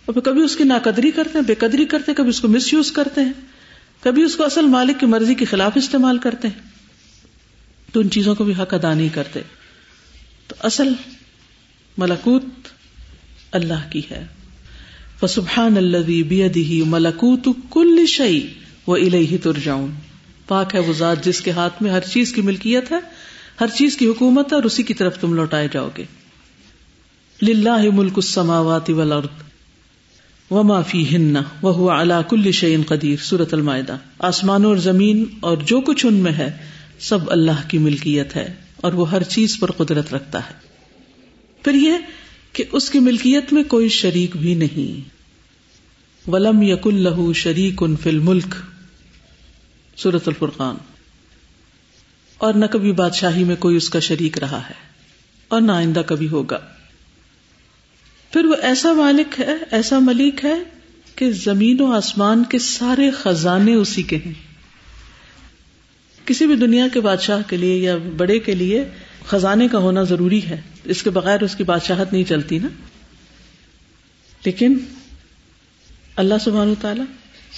[0.05, 2.49] اور پھر کبھی اس کی ناقدری کرتے ہیں، بے قدری کرتے ہیں، کبھی اس کو
[2.49, 3.33] مس یوز کرتے ہیں۔
[4.03, 6.80] کبھی اس کو اصل مالک کی مرضی کے خلاف استعمال کرتے ہیں۔
[7.93, 9.41] تو ان چیزوں کو بھی حق ادا نہیں کرتے۔
[10.47, 10.93] تو اصل
[11.99, 12.45] ملکوت
[13.53, 14.27] اللہ کی ہے۔
[15.21, 18.47] فسبحان الذي بيده ملکوت کل شيء
[18.87, 19.91] واليه ترجعون۔
[20.47, 22.97] پاک ہے وہ ذات جس کے ہاتھ میں ہر چیز کی ملکیت ہے،
[23.61, 26.05] ہر چیز کی حکومت ہے اور اسی کی طرف تم لوٹائے جاؤ گے۔
[27.43, 29.43] للہ ملک السماوات والارض
[30.51, 36.07] وما فیہن وهو على كل شيء قدیر۔ سورۃ المائدہ۔ آسمانوں اور زمین اور جو کچھ
[36.07, 36.57] ان میں ہے
[37.01, 40.55] سب اللہ کی ملکیت ہے اور وہ ہر چیز پر قدرت رکھتا ہے۔
[41.65, 41.93] پھر یہ
[42.53, 45.21] کہ اس کی ملکیت میں کوئی شریک بھی نہیں۔
[46.31, 48.55] ولم یق اللہ شریک ان فل ملک
[49.97, 50.77] سورت الفرقان۔
[52.39, 54.75] اور نہ کبھی بادشاہی میں کوئی اس کا شریک رہا ہے
[55.49, 56.59] اور نہ آئندہ کبھی ہوگا۔
[58.33, 60.63] پھر وہ ایسا مالک ہے، ایسا ملک ہے
[61.15, 64.50] کہ زمین و آسمان کے سارے خزانے اسی کے ہیں۔
[66.31, 68.85] کسی بھی دنیا کے بادشاہ کے لیے یا بڑے کے لیے
[69.27, 72.69] خزانے کا ہونا ضروری ہے۔ اس کے بغیر اس کی بادشاہت نہیں چلتی نا۔
[74.45, 74.79] لیکن
[76.17, 77.03] اللہ سبحان تعالی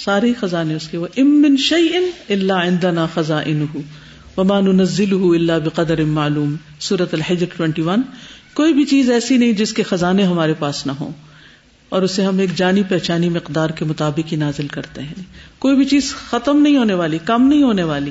[0.05, 3.65] سارے خزانے اس کے وہ امن شعی ان اللہ اندنا خزاں ان
[4.37, 8.03] ومان نزل اللہ بقدر معلوم۔ سورت الحجر ٹوینٹی ون
[8.55, 11.13] کوئی بھی چیز ایسی نہیں جس کے خزانے ہمارے پاس نہ ہوں۔
[11.89, 15.23] اور اسے ہم ایک جانی پہچانی مقدار کے مطابق ہی نازل کرتے ہیں۔
[15.59, 18.11] کوئی بھی چیز ختم نہیں ہونے والی، کم نہیں ہونے والی۔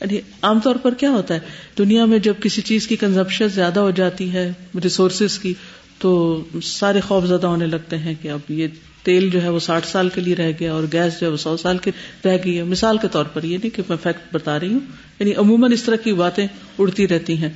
[0.00, 1.40] یعنی عام طور پر کیا ہوتا ہے؟
[1.78, 4.52] دنیا میں جب کسی چیز کی کنزمپشن زیادہ ہو جاتی ہے
[4.84, 5.54] ریسورسز کی،
[5.98, 8.66] تو سارے خوف زدہ ہونے لگتے ہیں کہ اب یہ
[9.02, 11.36] تیل جو ہے وہ ساٹھ سال کے لیے رہ گیا اور گیس جو ہے وہ
[11.36, 11.90] سو سال کی
[12.24, 14.80] رہ گئی ہے۔ مثال کے طور پر یہ نہیں کہ میں فیکٹ بتا رہی ہوں
[15.18, 16.46] یعنی عموماً اس طرح کی باتیں
[16.78, 17.48] اڑتی رہتی ہیں۔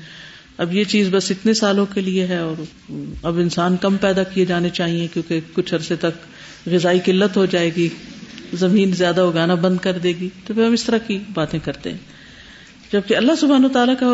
[0.59, 2.63] اب یہ چیز بس اتنے سالوں کے لیے ہے اور
[3.23, 6.27] اب انسان کم پیدا کیے جانے چاہیے کیونکہ کچھ عرصے تک
[6.67, 7.89] غذائی قلت ہو جائے گی،
[8.53, 11.91] زمین زیادہ اگانا بند کر دے گی۔ تو پھر ہم اس طرح کی باتیں کرتے
[11.91, 12.22] ہیں۔
[12.93, 14.07] جبکہ اللہ سبحان و تعالیٰ کا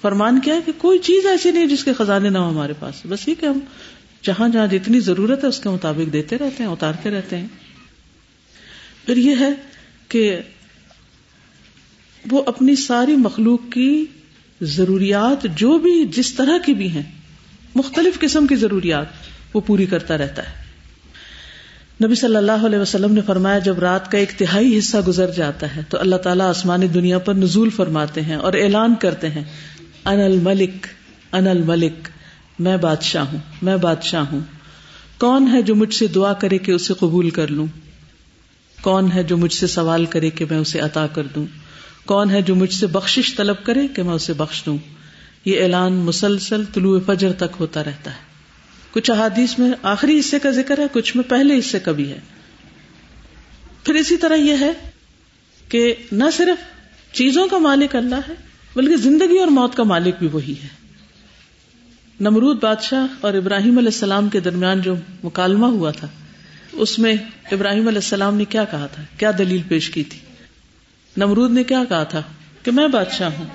[0.00, 2.94] فرمان کیا ہے کہ کوئی چیز ایسی نہیں جس کے خزانے نہ ہو ہمارے پاس۔
[3.08, 3.58] بس یہ کہ ہم
[4.22, 7.46] جہاں جہاں جتنی ضرورت ہے اس کے مطابق دیتے رہتے ہیں، اتارتے رہتے ہیں۔
[9.06, 9.50] پھر یہ ہے
[10.08, 10.38] کہ
[12.30, 14.04] وہ اپنی ساری مخلوق کی
[14.60, 17.02] ضروریات جو بھی جس طرح کی بھی ہیں،
[17.74, 19.06] مختلف قسم کی ضروریات،
[19.54, 20.63] وہ پوری کرتا رہتا ہے۔
[22.02, 25.76] نبی صلی اللہ علیہ وسلم نے فرمایا، جب رات کا ایک تہائی حصہ گزر جاتا
[25.76, 29.44] ہے، تو اللہ تعالیٰ آسمانی دنیا پر نزول فرماتے ہیں اور اعلان کرتے ہیں
[30.04, 30.86] ان الملک
[31.32, 32.08] ان الملک،
[32.58, 34.40] میں بادشاہ ہوں، میں بادشاہ ہوں۔
[35.18, 37.66] کون ہے جو مجھ سے دعا کرے کہ اسے قبول کر لوں؟
[38.80, 41.46] کون ہے جو مجھ سے سوال کرے کہ میں اسے عطا کر دوں؟
[42.04, 44.78] کون ہے جو مجھ سے بخش طلب کرے کہ میں اسے بخش دوں؟
[45.44, 48.33] یہ اعلان مسلسل طلوع فجر تک ہوتا رہتا ہے۔
[48.94, 52.18] کچھ احادیث میں آخری حصے کا ذکر ہے، کچھ میں پہلے حصے کا بھی ہے۔
[53.84, 54.90] پھر اسی طرح یہ ہے
[55.68, 56.58] کہ نہ صرف
[57.14, 58.34] چیزوں کا مالک اللہ ہے،
[58.74, 60.68] بلکہ زندگی اور موت کا مالک بھی وہی ہے۔
[62.20, 66.08] نمرود بادشاہ اور ابراہیم علیہ السلام کے درمیان جو مکالمہ ہوا تھا،
[66.72, 67.14] اس میں
[67.52, 70.18] ابراہیم علیہ السلام نے کیا کہا تھا؟ کیا دلیل پیش کی تھی؟
[71.16, 72.22] نمرود نے کیا کہا تھا؟
[72.62, 73.46] کہ میں بادشاہ ہوں۔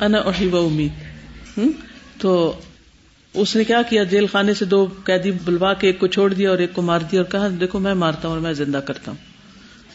[0.00, 0.18] انا
[0.52, 0.92] و امید۔
[2.20, 2.60] تو
[3.34, 6.50] اس نے کیا کیا؟ جیل خانے سے دو قیدی بلوا کے ایک کو چھوڑ دیا
[6.50, 9.10] اور ایک کو مار دیا اور کہا، دیکھو میں مارتا ہوں اور میں زندہ کرتا
[9.10, 9.18] ہوں۔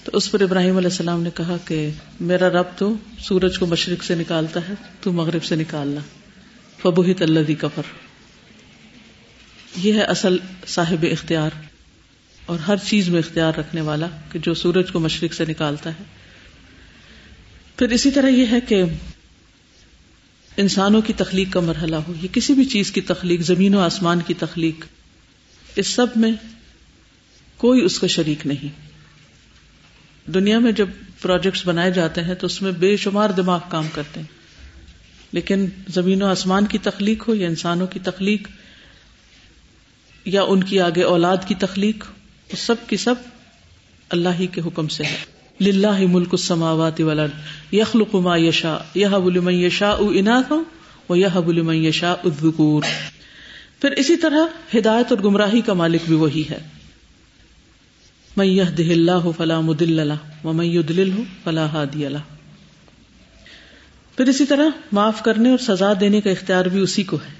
[0.03, 4.03] تو اس پر ابراہیم علیہ السلام نے کہا کہ میرا رب تو سورج کو مشرق
[4.03, 6.01] سے نکالتا ہے، تو مغرب سے نکالنا۔
[6.81, 7.81] فبوہی تلدی کفر۔
[9.77, 11.49] یہ ہے اصل صاحب اختیار
[12.45, 16.03] اور ہر چیز میں اختیار رکھنے والا کہ جو سورج کو مشرق سے نکالتا ہے۔
[17.75, 18.83] پھر اسی طرح یہ ہے کہ
[20.57, 24.19] انسانوں کی تخلیق کا مرحلہ ہو، یہ کسی بھی چیز کی تخلیق، زمین و آسمان
[24.27, 24.85] کی تخلیق،
[25.75, 26.31] اس سب میں
[27.57, 28.95] کوئی اس کا شریک نہیں۔
[30.31, 30.89] دنیا میں جب
[31.21, 34.27] پروجیکٹس بنائے جاتے ہیں تو اس میں بے شمار دماغ کام کرتے ہیں۔
[35.31, 38.47] لیکن زمین و آسمان کی تخلیق ہو یا انسانوں کی تخلیق
[40.25, 42.05] یا ان کی آگے اولاد کی تخلیق
[42.57, 43.15] سب کی سب
[44.09, 47.31] اللہ ہی کے حکم سے ہے۔ للہ ملک السماوات والارض،
[47.73, 50.55] یخلق ما یشاء یہب لمن یشاء اناثا
[51.09, 52.83] و یہب لمن یشاء الذکور۔
[53.81, 54.39] پھر اسی طرح
[54.77, 56.57] ہدایت اور گمراہی کا مالک بھی وہی ہے۔
[58.37, 62.19] من يهده الله فلا مضل له ومن يضلله فلا هادي له۔
[64.15, 67.33] پھر اسی طرح معاف کرنے اور سزا دینے کا اختیار بھی اسی کو ہے۔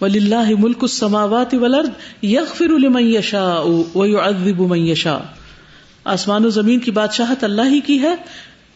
[0.00, 1.88] ولی اللہ ملک السماوات والارض،
[2.22, 3.60] یغفر لمن یشاء
[3.94, 5.37] ویعذب من یشاء۔
[6.08, 8.14] آسمان و زمین کی بادشاہت اللہ ہی کی ہے،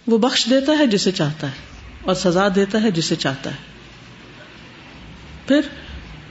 [0.06, 1.52] وہ بخش دیتا ہے جسے چاہتا ہے
[2.02, 3.56] اور سزا دیتا ہے جسے چاہتا ہے۔
[5.46, 5.60] پھر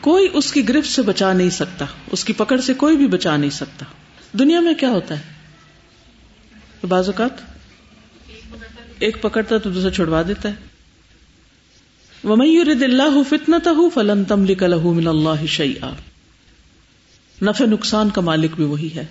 [0.01, 3.37] کوئی اس کی گرفت سے بچا نہیں سکتا، اس کی پکڑ سے کوئی بھی بچا
[3.37, 3.85] نہیں سکتا۔
[4.39, 5.41] دنیا میں کیا ہوتا ہے؟
[6.87, 7.41] بعض اوقات
[8.99, 10.53] ایک پکڑتا تو دوسرا چھڑوا دیتا ہے۔
[12.23, 15.91] ومیر اللہ فتنت فلن تم لک لہ من اللہ شعیٰ
[17.41, 19.05] نفع نقصان کا مالک بھی وہی ہے۔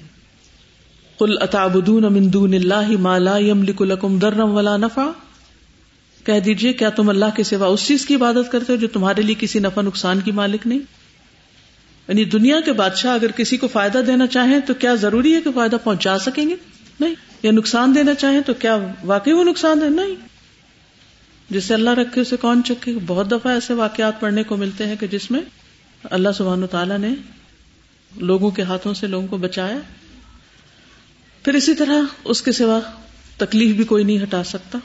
[1.20, 5.10] قل اتعبدون من دون اللہ ما لا يملك لكم ضرا ولا نفع؟
[6.24, 9.22] کہہ دیجیے، کیا تم اللہ کے سوا اس چیز کی عبادت کرتے ہو جو تمہارے
[9.22, 10.78] لیے کسی نفع نقصان کی مالک نہیں؟
[12.08, 15.50] یعنی دنیا کے بادشاہ اگر کسی کو فائدہ دینا چاہیں تو کیا ضروری ہے کہ
[15.54, 16.56] فائدہ پہنچا سکیں گے؟
[17.00, 17.14] نہیں.
[17.42, 20.14] یا نقصان دینا چاہیں تو کیا واقعی وہ نقصان دے نہیں.
[21.50, 25.06] جسے اللہ رکھے اسے کون چکے بہت دفعہ ایسے واقعات پڑھنے کو ملتے ہیں کہ
[25.06, 25.40] جس میں
[26.04, 27.14] اللہ سبحان تعالیٰ نے
[28.12, 29.78] لوگوں کے ہاتھوں سے لوگوں کو بچایا
[31.44, 32.80] پھر اسی طرح اس کے سوا
[33.36, 34.78] تکلیف بھی کوئی نہیں ہٹا سکتا۔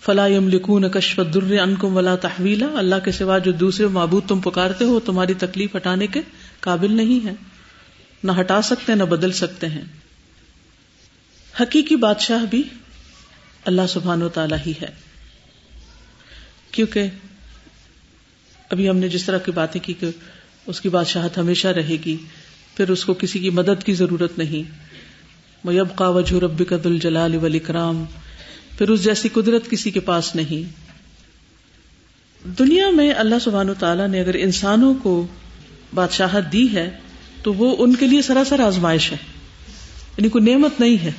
[0.00, 4.28] فلا یم لکھون کشف در ان کم ولا تحویلا اللہ کے سوا جو دوسرے معبود
[4.28, 6.20] تم پکارتے ہو، تمہاری تکلیف ہٹانے کے
[6.60, 7.32] قابل نہیں ہے۔
[8.24, 9.82] نہ ہٹا سکتے، نہ بدل سکتے ہیں۔
[11.60, 12.62] حقیقی بادشاہ بھی
[13.64, 14.94] اللہ سبحان و تعالی ہی ہے۔
[16.70, 17.06] کیونکہ
[18.70, 20.10] ابھی ہم نے جس طرح کی باتیں کی کہ
[20.66, 22.16] اس کی بادشاہت ہمیشہ رہے گی،
[22.76, 24.89] پھر اس کو کسی کی مدد کی ضرورت نہیں۔
[25.64, 28.04] میب کا وجہ رب کا دل جلال ولیکرام
[28.78, 30.90] پھر اس جیسی قدرت کسی کے پاس نہیں۔
[32.58, 35.26] دنیا میں اللہ سبحان تعالیٰ نے اگر انسانوں کو
[35.94, 36.90] بادشاہت دی ہے،
[37.42, 39.16] تو وہ ان کے لیے سراسر آزمائش ہے۔
[40.16, 41.12] یعنی کوئی نعمت نہیں ہے۔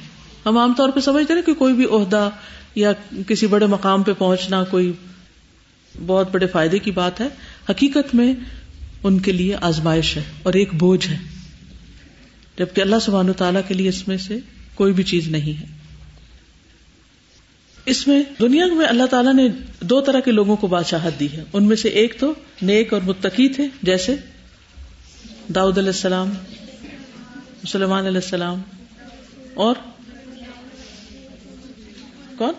[0.46, 2.30] ہم عام طور پہ سمجھتے ہیں کہ کوئی بھی عہدہ
[2.76, 2.92] یا
[3.28, 4.92] کسی بڑے مقام پہ پہنچنا کوئی
[6.08, 7.28] بہت بڑے فائدے کی بات ہے۔
[7.70, 8.34] حقیقت میں
[9.04, 11.41] ان کے لیے آزمائش ہے اور ایک بوجھ ہے۔
[12.62, 14.38] جبکہ اللہ سبحان تعالیٰ کے لیے اس میں سے
[14.76, 15.66] کوئی بھی چیز نہیں ہے۔
[17.86, 19.48] اس میں دنیا میں اللہ تعالیٰ نے
[19.82, 23.02] دو طرح کے لوگوں کو بادشاہت دی ہے۔ ان میں سے ایک تو نیک اور
[23.02, 24.16] متقی تھے، جیسے
[25.56, 26.34] داؤد علیہ السلام
[27.64, 28.62] مسلمان علیہ السلام،
[29.54, 29.76] اور
[32.36, 32.54] کون؟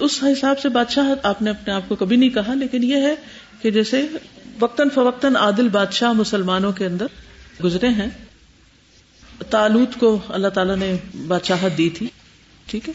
[0.00, 3.14] اس حساب سے بادشاہ آپ نے اپنے آپ کو کبھی نہیں کہا، لیکن یہ ہے
[3.62, 4.06] کہ جیسے
[4.60, 7.06] وقتاً فوقتاً عادل بادشاہ مسلمانوں کے اندر
[7.64, 8.10] گزرے ہیں۔
[9.50, 10.96] تالوت کو اللہ تعالیٰ نے
[11.26, 12.06] بادشاہت دی تھی،
[12.66, 12.94] ٹھیک ہے۔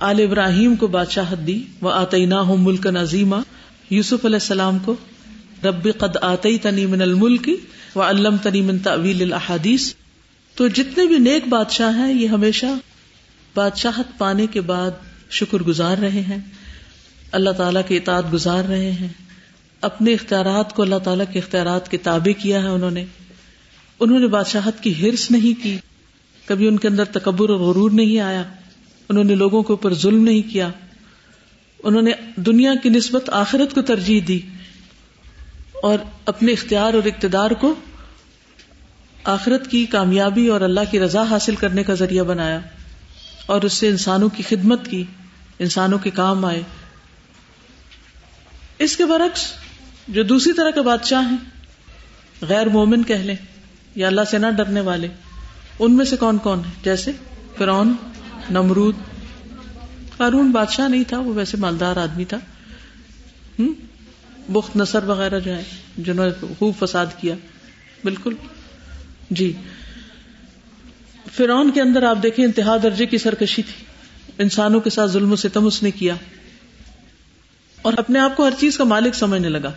[0.00, 3.36] آل ابراہیم کو بادشاہت دی وہ آتینا ہوں ملک نظیمہ
[3.90, 4.94] یوسف علیہ السلام کو،
[5.64, 7.48] رب قد آتی تنی من الملک
[7.94, 9.94] و علم تنی من تعویل الحادیث
[10.54, 12.66] تو جتنے بھی نیک بادشاہ ہیں، یہ ہمیشہ
[13.54, 14.90] بادشاہت پانے کے بعد
[15.30, 16.38] شکر گزار رہے ہیں۔
[17.32, 19.27] اللہ تعالیٰ کے اطاعت گزار رہے ہیں۔
[19.80, 23.04] اپنے اختیارات کو اللہ تعالیٰ کے اختیارات کے تابع کیا ہے انہوں نے۔
[24.00, 25.78] انہوں نے بادشاہت کی ہرس نہیں کی۔
[26.44, 28.42] کبھی ان کے اندر تکبر اور غرور نہیں آیا۔
[29.08, 30.70] انہوں نے لوگوں کے اوپر ظلم نہیں کیا۔
[31.84, 34.40] انہوں نے دنیا کی نسبت آخرت کو ترجیح دی۔
[35.82, 37.74] اور اپنے اختیار اور اقتدار کو
[39.24, 42.60] آخرت کی کامیابی اور اللہ کی رضا حاصل کرنے کا ذریعہ بنایا۔
[43.46, 45.04] اور اس سے انسانوں کی خدمت کی۔
[45.58, 46.62] انسانوں کے کام آئے۔
[48.78, 49.52] اس کے برعکس
[50.08, 51.36] جو دوسری طرح کے بادشاہ ہیں،
[52.42, 53.36] غیر مومن کہہ لیں
[53.94, 55.08] یا اللہ سے نہ ڈرنے والے،
[55.78, 57.12] ان میں سے کون کون ہے؟ جیسے
[57.56, 57.94] فرون
[58.50, 58.94] نمرود۔
[60.16, 62.38] قارون بادشاہ نہیں تھا، وہ ویسے مالدار آدمی تھا۔
[64.48, 65.62] بخت نصر وغیرہ جو ہے
[65.98, 67.34] جنہوں نے خوب فساد کیا۔
[68.04, 68.34] بالکل۔
[69.30, 69.52] جی۔
[71.32, 73.84] فرعون کے اندر آپ دیکھیں، انتہا درجے کی سرکشی تھی۔
[74.38, 76.14] انسانوں کے ساتھ ظلم و ستم اس نے کیا۔
[77.82, 79.72] اور اپنے آپ کو ہر چیز کا مالک سمجھنے لگا۔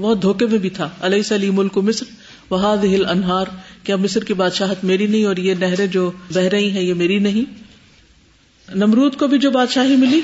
[0.00, 2.06] بہت دھوکے میں بھی تھا۔ علیہ سلیم ملک مصر۔
[2.50, 3.46] وہاد ہل انہار
[3.82, 7.18] کیا مصر کی بادشاہت میری نہیں اور یہ نہریں جو بہ رہی ہیں یہ میری
[7.18, 7.62] نہیں؟
[8.74, 10.20] نمرود کو بھی جو بادشاہی ملی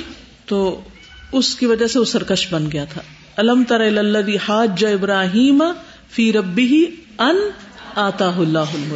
[0.47, 0.81] تو
[1.33, 3.01] اس کی وجہ سے وہ سرکش بن گیا تھا۔
[3.37, 3.81] الم تر
[4.49, 5.63] حاج ابراہیم
[6.11, 6.85] فی ربی ہی
[7.19, 7.37] ان
[7.95, 8.95] آتا اللہ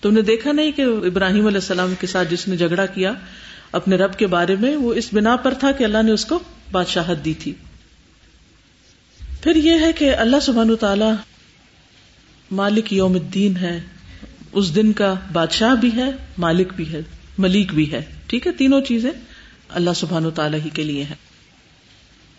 [0.00, 3.12] تم نے دیکھا نہیں کہ ابراہیم علیہ السلام کے ساتھ جس نے جھگڑا کیا
[3.72, 6.38] اپنے رب کے بارے میں وہ اس بنا پر تھا کہ اللہ نے اس کو
[6.72, 7.52] بادشاہت دی تھی۔
[9.44, 11.04] پھر یہ ہے کہ اللہ سبحان تعالی
[12.50, 13.80] مالک یوم الدین ہے۔
[14.52, 17.00] اس دن کا بادشاہ بھی ہے، مالک بھی ہے
[17.38, 19.10] ملک بھی ہے۔ ٹھیک ہے، تینوں چیزیں
[19.68, 21.14] اللہ سبحان تعالیٰ ہی کے لیے ہیں۔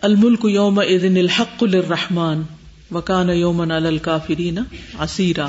[0.00, 2.42] الملک یوم الحق الرحمان
[2.90, 4.58] وکان یومن الکافرین
[5.00, 5.46] اسیرا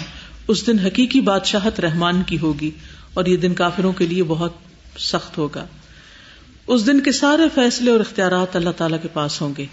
[0.48, 2.72] اس دن حقیقی بادشاہت رحمان کی ہوگی
[3.14, 4.54] اور یہ دن کافروں کے لیے بہت
[5.00, 5.66] سخت ہوگا۔
[6.68, 9.66] اس دن کے سارے فیصلے اور اختیارات اللہ تعالی کے پاس ہوں گے۔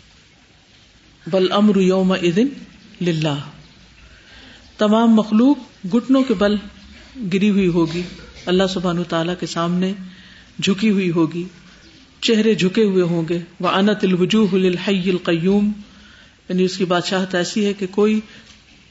[1.27, 2.47] بل امر یوم ادن
[3.05, 3.39] للہ۔
[4.79, 5.59] تمام مخلوق
[5.95, 6.57] گٹنوں کے بل
[7.33, 8.03] گری ہوئی ہوگی۔
[8.47, 9.93] اللہ سبحان تعالیٰ کے سامنے
[10.63, 11.45] جھکی ہوئی ہوگی۔
[12.21, 15.73] چہرے جھکے ہوئے ہوں گے۔ وہ انت الوجوہ الحی القیوم
[16.49, 18.21] یعنی اس کی بادشاہت ایسی ہے کہ کوئی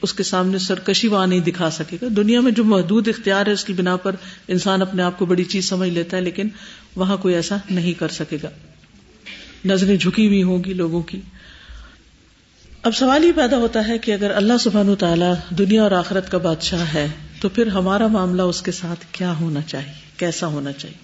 [0.01, 3.51] اس کے سامنے سرکشی وہاں نہیں دکھا سکے گا۔ دنیا میں جو محدود اختیار ہے
[3.51, 4.15] اس کی بنا پر
[4.47, 6.47] انسان اپنے آپ کو بڑی چیز سمجھ لیتا ہے، لیکن
[6.95, 8.49] وہاں کوئی ایسا نہیں کر سکے گا۔
[9.65, 11.19] نظریں جھکی ہوئی ہوں گی لوگوں کی۔
[12.83, 16.37] اب سوال یہ پیدا ہوتا ہے کہ اگر اللہ سبحان تعالیٰ دنیا اور آخرت کا
[16.37, 17.07] بادشاہ ہے،
[17.41, 20.97] تو پھر ہمارا معاملہ اس کے ساتھ کیا ہونا چاہیے؟ کیسا ہونا چاہیے؟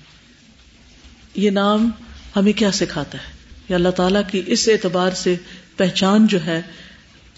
[1.35, 1.89] یہ نام
[2.35, 3.33] ہمیں کیا سکھاتا ہے؟
[3.69, 5.35] یا اللہ تعالیٰ کی اس اعتبار سے
[5.77, 6.61] پہچان جو ہے،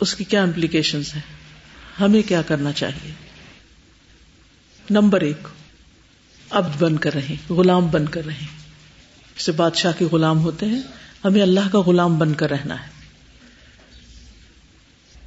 [0.02, 1.22] اس کی کیا امپلیکیشن ہے
[2.00, 3.12] ہمیں کیا کرنا چاہیے؟
[4.90, 5.48] نمبر ایک
[6.50, 8.46] اب بن کر رہے غلام بن کر رہے
[9.38, 10.82] جیسے بادشاہ کے غلام ہوتے ہیں،
[11.26, 12.91] ہمیں اللہ کا غلام بن کر رہنا ہے۔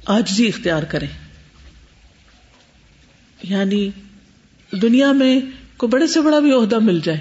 [0.05, 1.07] آجزی اختیار کریں۔
[3.43, 3.89] یعنی
[4.81, 5.39] دنیا میں
[5.77, 7.19] کوئی بڑے سے بڑا بھی عہدہ مل جائے،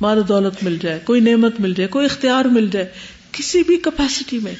[0.00, 2.88] مال دولت مل جائے، کوئی نعمت مل جائے، کوئی اختیار مل جائے،
[3.32, 4.54] کسی بھی کیپیسٹی میں،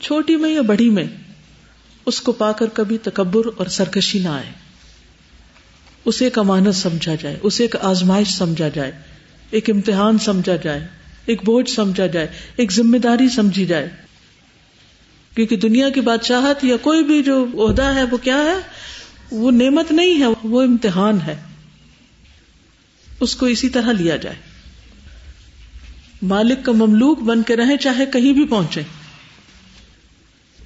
[0.00, 1.04] چھوٹی میں یا بڑی میں،
[2.06, 4.52] اس کو پا کر کبھی تکبر اور سرکشی نہ آئے۔
[6.04, 8.92] اسے ایک امانت سمجھا جائے، اسے ایک آزمائش سمجھا جائے،
[9.50, 10.86] ایک امتحان سمجھا جائے،
[11.26, 12.26] ایک بوجھ سمجھا جائے،
[12.56, 14.09] ایک ذمہ داری سمجھی جائے۔
[15.34, 18.60] کیونکہ دنیا کی بادشاہت یا کوئی بھی جو عہدہ ہے، وہ کیا ہے؟
[19.30, 21.36] وہ نعمت نہیں ہے، وہ امتحان ہے۔
[23.20, 24.36] اس کو اسی طرح لیا جائے۔
[26.22, 28.82] مالک کا مملوک بن کے رہے چاہے کہیں بھی پہنچے۔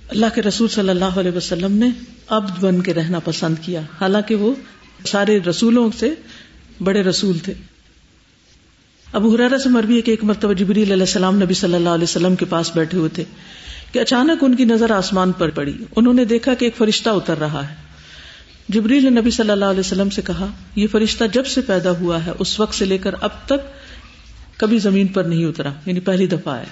[0.08, 1.88] اللہ کے رسول صلی اللہ علیہ وسلم نے
[2.28, 4.54] عبد بن کے رہنا پسند کیا۔ حالانکہ وہ
[5.06, 6.14] سارے رسولوں سے
[6.80, 7.54] بڑے رسول تھے۔
[9.12, 12.04] ابو حرارا سے مربی ہے کہ ایک مرتبہ جبری علیہ السلام نبی صلی اللہ علیہ
[12.04, 13.24] وسلم کے پاس بیٹھے ہوئے تھے۔
[13.94, 17.38] کہ اچانک ان کی نظر آسمان پر پڑی۔ انہوں نے دیکھا کہ ایک فرشتہ اتر
[17.38, 17.74] رہا ہے۔
[18.68, 22.26] جبریل نے نبی صلی اللہ علیہ وسلم سے کہا، یہ فرشتہ جب سے پیدا ہوا
[22.26, 23.84] ہے، اس وقت سے لے کر اب تک
[24.56, 26.64] کبھی زمین پر نہیں اترا یعنی پہلی دفعہ آیا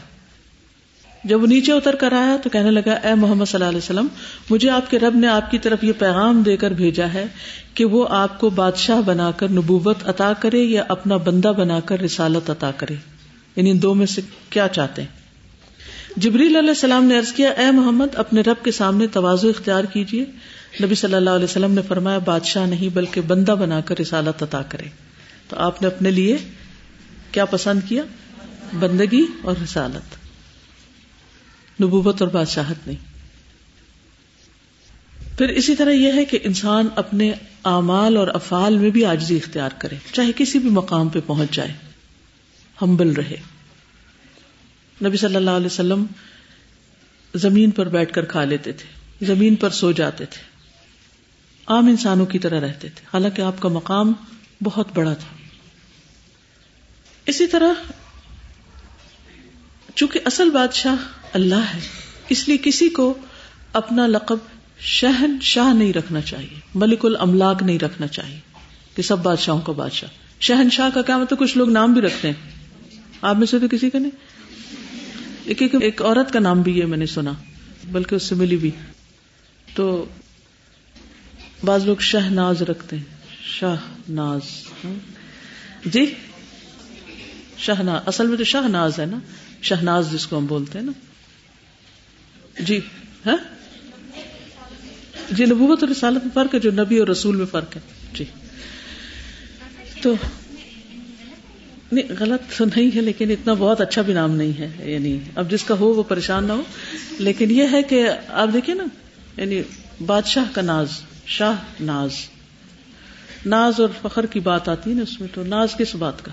[1.25, 4.07] جب وہ نیچے اتر کر آیا تو کہنے لگا، اے محمد صلی اللہ علیہ وسلم،
[4.51, 7.25] مجھے آپ کے رب نے آپ کی طرف یہ پیغام دے کر بھیجا ہے
[7.75, 12.01] کہ وہ آپ کو بادشاہ بنا کر نبوت عطا کرے یا اپنا بندہ بنا کر
[12.01, 12.95] رسالت عطا کرے۔
[13.57, 14.21] یعنی دو میں سے
[14.51, 15.22] کیا چاہتے ہیں؟
[16.17, 20.25] جبریل علیہ السلام نے عرض کیا، اے محمد، اپنے رب کے سامنے توازو اختیار کیجیے۔
[20.83, 24.63] نبی صلی اللہ علیہ وسلم نے فرمایا، بادشاہ نہیں بلکہ بندہ بنا کر رسالت عطا
[24.63, 24.85] کرے۔
[25.49, 26.37] تو آپ نے اپنے لیے
[27.33, 28.03] کیا پسند کیا؟
[28.79, 30.17] بندگی اور رسالت۔
[31.83, 33.13] نبوت اور بادشاہت نہیں۔
[35.39, 37.33] پھر اسی طرح یہ ہے کہ انسان اپنے
[37.65, 41.75] اعمال اور افعال میں بھی آجزی اختیار کرے، چاہے کسی بھی مقام پہ پہنچ جائے،
[42.83, 43.52] ہمبل رہے۔
[45.05, 46.07] نبی صلی اللہ علیہ وسلم
[47.35, 48.87] زمین پر بیٹھ کر کھا لیتے تھے،
[49.27, 50.43] زمین پر سو جاتے تھے۔
[51.67, 54.13] عام انسانوں کی طرح رہتے تھے۔ حالانکہ آپ کا مقام
[54.63, 55.37] بہت بڑا تھا۔
[57.27, 57.73] اسی طرح
[59.95, 60.95] چونکہ اصل بادشاہ
[61.33, 61.81] اللہ ہے،
[62.29, 63.15] اس لیے کسی کو
[63.73, 64.37] اپنا لقب
[64.79, 68.41] شہن شاہ نہیں رکھنا چاہیے، ملک الملاک نہیں رکھنا چاہیے
[68.95, 70.09] کہ سب بادشاہوں کا بادشاہ۔
[70.41, 72.51] شہن شاہ کا کیا مطلب؟ کچھ لوگ نام بھی رکھتے ہیں۔
[73.23, 74.11] آپ میں سے تو کسی کا نہیں؟
[75.61, 77.33] ایک ایک, عورت کا نام بھی یہ میں نے سنا
[77.85, 78.71] بلکہ اس سے ملی بھی۔
[79.75, 80.05] تو
[81.65, 83.05] بعض لوگ شہ ناز رکھتے ہیں۔
[83.45, 83.77] شاہ
[84.09, 84.41] ناز۔
[85.85, 86.15] جی؟
[87.59, 89.19] شہناز اصل میں تو شاہ ناز ہے نا؟
[89.63, 90.93] شہناز جس کو ہم بولتے ہیں نا۔
[92.63, 92.81] جی
[93.27, 93.37] ہاں؟
[95.31, 97.81] جی نبوت اور رسالت میں فرق ہے جو نبی اور رسول میں فرق ہے۔
[98.15, 98.25] جی۔
[100.03, 100.15] تو
[101.93, 105.51] نہیں، غلط تو نہیں ہے، لیکن اتنا بہت اچھا بھی نام نہیں ہے یعنی اب
[105.51, 106.63] جس کا ہو وہ پریشان نہ ہو۔
[107.19, 108.85] لیکن یہ ہے کہ آپ دیکھیں نا
[109.37, 109.63] یعنی
[110.07, 110.89] بادشاہ کا ناز،
[111.27, 112.11] شاہ ناز۔
[113.47, 116.31] ناز اور فخر کی بات آتی ہے نا اس میں تو ناز کس بات کا؟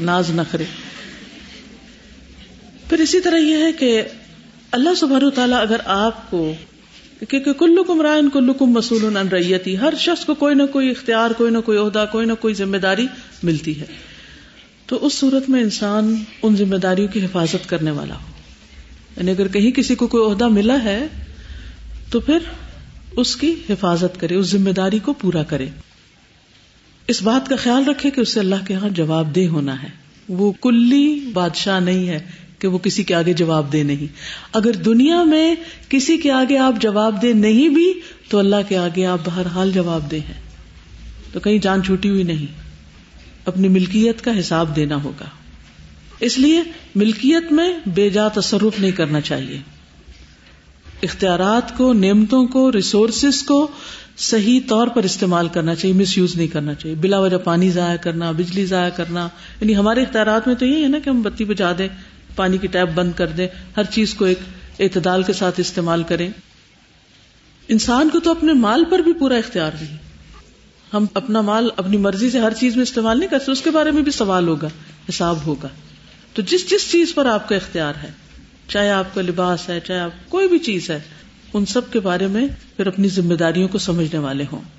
[0.00, 0.64] ناز نخرے
[2.88, 4.02] پھر اسی طرح یہ ہے کہ
[4.70, 6.52] اللہ سبحانہ تعالیٰ اگر آپ کو
[7.28, 11.30] کیونکہ کلو کم رائن کلو کم مسول ریتی، ہر شخص کو کوئی نہ کوئی اختیار،
[11.30, 13.06] کوئی نہ کوئی عہدہ، کوئی نہ کوئی ذمہ داری
[13.42, 13.84] ملتی ہے۔
[14.86, 18.26] تو اس صورت میں انسان ان ذمہ داریوں کی حفاظت کرنے والا ہو۔
[19.16, 21.06] یعنی اگر کہیں کسی کو کوئی عہدہ ملا ہے،
[22.10, 22.38] تو پھر
[23.12, 25.66] اس کی حفاظت کرے، اس ذمہ داری کو پورا کرے۔
[27.08, 29.88] اس بات کا خیال رکھے کہ اسے اللہ کے یہاں جواب دہ ہونا ہے۔
[30.28, 34.06] وہ کلی بادشاہ نہیں ہے۔ کہ وہ کسی کے آگے جواب دے نہیں۔
[34.52, 35.54] اگر دنیا میں
[35.88, 37.92] کسی کے آگے آپ جواب دے نہیں بھی،
[38.28, 40.48] تو اللہ کے آگے آپ بہرحال جواب دے ہیں۔
[41.32, 42.46] تو کہیں جان چھوٹی ہوئی نہیں۔
[43.44, 45.24] اپنی ملکیت کا حساب دینا ہوگا۔
[46.20, 46.62] اس لیے
[46.94, 49.58] ملکیت میں بے جا تصرف نہیں کرنا چاہیے۔
[51.02, 53.66] اختیارات کو، نعمتوں کو ریسورسز کو
[54.16, 57.96] صحیح طور پر استعمال کرنا چاہیے۔ مس یوز نہیں کرنا چاہیے۔ بلا وجہ پانی ضائع
[57.96, 59.28] کرنا، بجلی ضائع کرنا۔
[59.60, 61.88] یعنی ہمارے اختیارات میں تو یہی ہے نا کہ ہم بتی بجا دیں۔
[62.38, 64.38] پانی کی ٹیپ بند کر دیں، ہر چیز کو ایک
[64.80, 66.30] اعتدال کے ساتھ استعمال کریں۔
[67.68, 69.96] انسان کو تو اپنے مال پر بھی پورا اختیار نہیں۔
[70.92, 73.90] ہم اپنا مال اپنی مرضی سے ہر چیز میں استعمال نہیں کرتے اس کے بارے
[73.90, 74.68] میں بھی سوال ہوگا،
[75.08, 75.68] حساب ہوگا۔
[76.34, 78.10] تو جس جس چیز پر آپ کا اختیار ہے،
[78.68, 81.00] چاہے آپ کا لباس ہے، چاہے آپ کوئی بھی چیز ہے،
[81.54, 84.77] ان سب کے بارے میں پھر اپنی ذمہ داریوں کو سمجھنے والے ہوں۔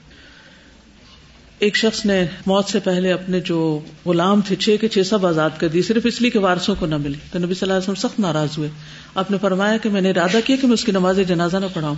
[1.60, 5.49] ایک شخص نے موت سے پہلے اپنے جو غلام تھے، چھ کے چھ سب آزاد
[5.57, 7.91] کر دی، صرف اس لیے کہ وارسوں کو نہ ملے۔ تو نبی صلی اللہ علیہ
[7.91, 8.70] وسلم سخت ناراض ہوئے۔
[9.16, 11.66] آپ نے فرمایا کہ میں نے ارادہ کیا کہ میں اس کی نماز جنازہ نہ
[11.74, 11.95] پڑھاؤں۔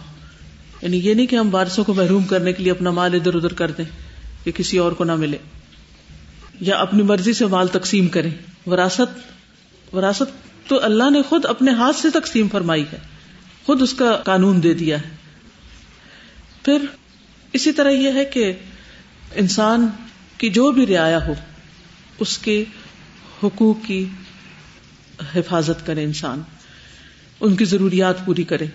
[0.82, 3.54] یعنی یہ نہیں کہ ہم وارسوں کو محروم کرنے کے لیے اپنا مال ادھر ادھر
[3.54, 3.86] کر دیں
[4.44, 5.38] کہ کسی اور کو نہ ملے۔
[6.62, 8.32] یا اپنی مرضی سے مال تقسیم کریں۔
[8.70, 9.20] وراثت
[9.96, 12.98] وراثت تو اللہ نے خود اپنے ہاتھ سے تقسیم فرمائی ہے۔
[13.66, 15.10] خود اس کا قانون دے دیا ہے۔
[16.66, 16.78] پھر
[17.54, 18.54] اسی طرح یہ ہے کہ
[19.36, 19.88] انسان
[20.38, 21.34] کی جو بھی رعایا ہو،
[22.20, 22.66] اس کے
[23.44, 24.06] حقوق کی
[25.36, 26.42] حفاظت کرے انسان۔
[27.40, 28.66] ان کی ضروریات پوری کرے۔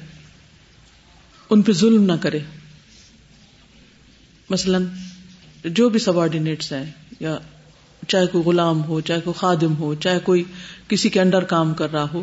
[1.50, 2.38] ان پہ ظلم نہ کرے۔
[4.50, 4.84] مثلاً
[5.64, 6.18] جو بھی سب
[6.78, 6.90] ہیں،
[7.20, 7.38] یا
[8.08, 10.44] چاہے کوئی غلام ہو، چاہے کوئی خادم ہو، چاہے کوئی
[10.88, 12.22] کسی کے انڈر کام کر رہا ہو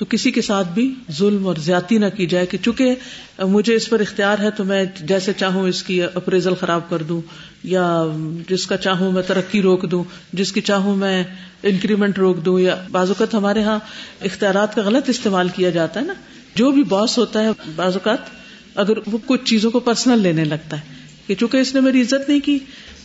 [0.00, 2.94] تو کسی کے ساتھ بھی ظلم اور زیادتی نہ کی جائے کہ چونکہ
[3.38, 7.20] مجھے اس پر اختیار ہے تو میں جیسے چاہوں اس کی اپریزل خراب کر دوں
[7.62, 8.04] یا
[8.48, 11.24] جس کا چاہوں میں ترقی روک دوں، جس کی چاہوں میں
[11.62, 13.78] انکریمنٹ روک دوں، یا بعض اوقات ہمارے یہاں
[14.20, 16.14] اختیارات کا غلط استعمال کیا جاتا ہے نا۔
[16.54, 18.18] جو بھی باس ہوتا ہے، بعض اوقات
[18.74, 20.94] اگر وہ کچھ چیزوں کو پرسنل لینے لگتا ہے
[21.26, 22.58] کہ چونکہ اس نے میری عزت نہیں کی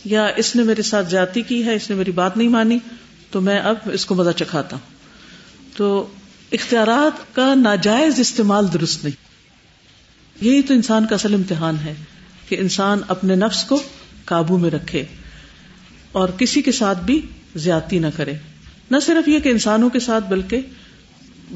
[0.04, 2.78] یا اس نے میرے ساتھ جاتی کی ہے، اس نے میری بات نہیں مانی،
[3.30, 4.96] تو میں اب اس کو مزہ چکھاتا ہوں۔
[5.76, 6.06] تو
[6.52, 9.26] اختیارات کا ناجائز استعمال درست نہیں۔
[10.44, 11.94] یہی تو انسان کا اصل امتحان ہے
[12.48, 13.82] کہ انسان اپنے نفس کو
[14.24, 15.04] قابو میں رکھے
[16.12, 17.20] اور کسی کے ساتھ بھی
[17.56, 18.32] زیادتی نہ کرے۔
[18.90, 20.60] نہ صرف یہ کہ انسانوں کے ساتھ بلکہ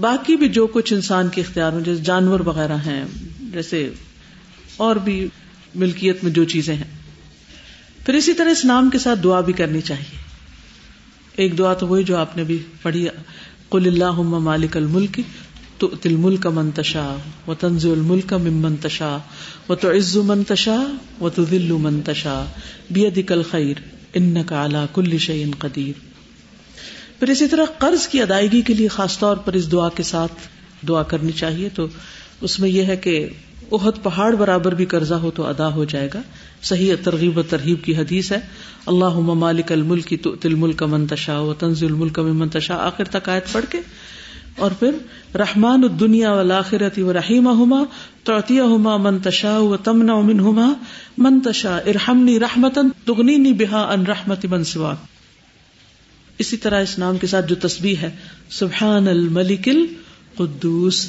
[0.00, 3.04] باقی بھی جو کچھ انسان کے اختیار ہوں جیسے جانور وغیرہ ہیں،
[3.40, 3.90] جیسے
[4.76, 5.28] اور بھی
[5.74, 7.00] ملکیت میں جو چیزیں ہیں۔
[8.06, 10.22] پھر اسی طرح اس نام کے ساتھ دعا بھی کرنی چاہیے۔
[11.36, 13.08] ایک دعا تو وہی جو آپ نے بھی پڑھی۔
[13.70, 15.20] قل اللہ مالک الملک
[15.78, 17.16] تو تل ملک منتشا
[17.48, 19.18] و تنز الملک ممنتشا
[19.68, 20.80] و تو عز منتشا
[21.20, 22.44] و تو دل منتشا
[22.90, 23.76] بید کل خیر
[24.14, 25.92] ان کا اعلیٰ کل شعین قدیر
[27.18, 30.48] پھر اسی طرح قرض کی ادائیگی کے لیے خاص طور پر اس دعا کے ساتھ
[30.88, 31.86] دعا کرنی چاہیے تو
[32.40, 33.28] اس میں یہ ہے کہ
[33.72, 36.20] احد پہاڑ برابر بھی قرضہ ہو تو ادا ہو جائے گا۔
[36.62, 38.40] صحیح ترغیب و ترغیب کی حدیث ہے۔
[38.86, 43.52] اللہ مالک الملک تو تل ملک منتشا و تنز الملک میں منتشا آخر تک آیت
[43.52, 43.78] پڑھ کے۔
[44.56, 44.90] اور پھر،
[45.36, 47.84] رحمان الدنیا والآخرت و رحیم ہما
[48.24, 50.72] توتیا ہما منتشا و تمنا من ہما
[51.18, 54.94] منتشا ارحمنی رحمتن دگنی بہا ان رحمت من سوا
[56.38, 58.10] اسی طرح اس نام کے ساتھ جو تسبیح ہے،
[58.50, 61.06] سبحان الملک القدوس۔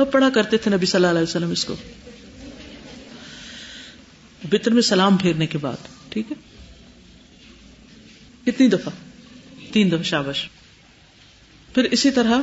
[0.00, 1.74] کب پڑھا کرتے تھے نبی صلی اللہ علیہ وسلم اس کو؟
[4.52, 5.76] بطر میں سلام پھیرنے کے بعد،
[6.08, 6.36] ٹھیک ہے؟
[8.46, 8.92] کتنی دفعہ؟
[9.72, 10.48] تین دفعہ شابش
[11.74, 12.38] پھر اسی طرح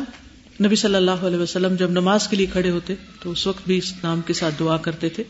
[0.65, 3.77] نبی صلی اللہ علیہ وسلم جب نماز کے لیے کھڑے ہوتے، تو اس وقت بھی
[3.77, 5.23] اس نام کے ساتھ دعا کرتے تھے۔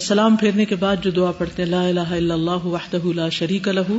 [0.00, 3.68] سلام پھیرنے کے بعد جو دعا پڑھتے ہیں، لا الہ الا اللہ وحدہ لا شریک
[3.68, 3.92] لہ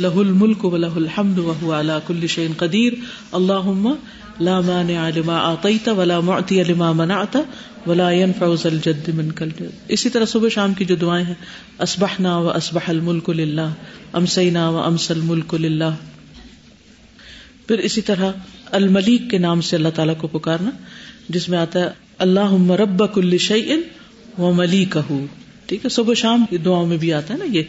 [0.00, 2.92] لہ الملک و لہ الحمد وهو على كل شيء قدیر۔
[3.32, 3.94] اللهم
[4.40, 7.36] لا مانع لما اعطيت ولا معطي لما منعت
[7.86, 11.34] ولا ينفع ذا الجد منك الجد اسی طرح صبح شام کی جو دعائیں ہیں،
[11.80, 13.70] اصبحنا واصبح الملك لله
[14.14, 15.94] امسينا وامسى الملك لله
[17.68, 18.30] پھر اسی طرح
[18.78, 20.70] الملیک کے نام سے اللہ تعالیٰ کو پکارنا،
[21.28, 23.82] جس میں آتا ہے اللہ رب کل شعین
[24.38, 25.00] و ملی کہ
[25.66, 27.62] ٹھیک ہے، صبح شام کی دعاؤں میں بھی آتا ہے نا یہ،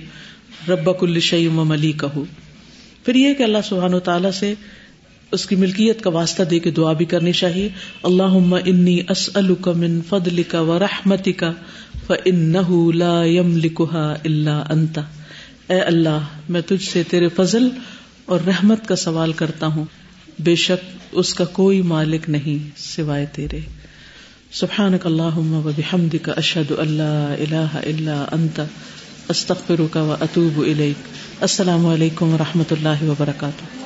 [0.69, 2.23] رب کل شعیم و ملی کہ
[3.05, 4.53] پھر یہ کہ اللہ سبحان و تعالیٰ سے
[5.31, 7.69] اس کی ملکیت کا واسطہ دے کے دعا بھی کرنی چاہیے۔
[8.03, 11.43] اللہ انی اسألک من فضلک و رحمتک
[12.07, 14.99] فإنه لا يملكها الا انت۔
[15.67, 16.19] اے اللہ،
[16.49, 17.69] میں تجھ سے تیرے فضل
[18.25, 19.85] اور رحمت کا سوال کرتا ہوں۔
[20.39, 23.59] بے شک اس کا کوئی مالک نہیں سوائے تیرے۔
[24.51, 28.59] سبحانک اللہم و بحمدک، اشہد اللہ الہ الا انت،
[29.29, 31.07] استغفرک و اتوب الیک۔
[31.41, 33.85] السلام علیکم و رحمۃ اللہ وبرکاتہ۔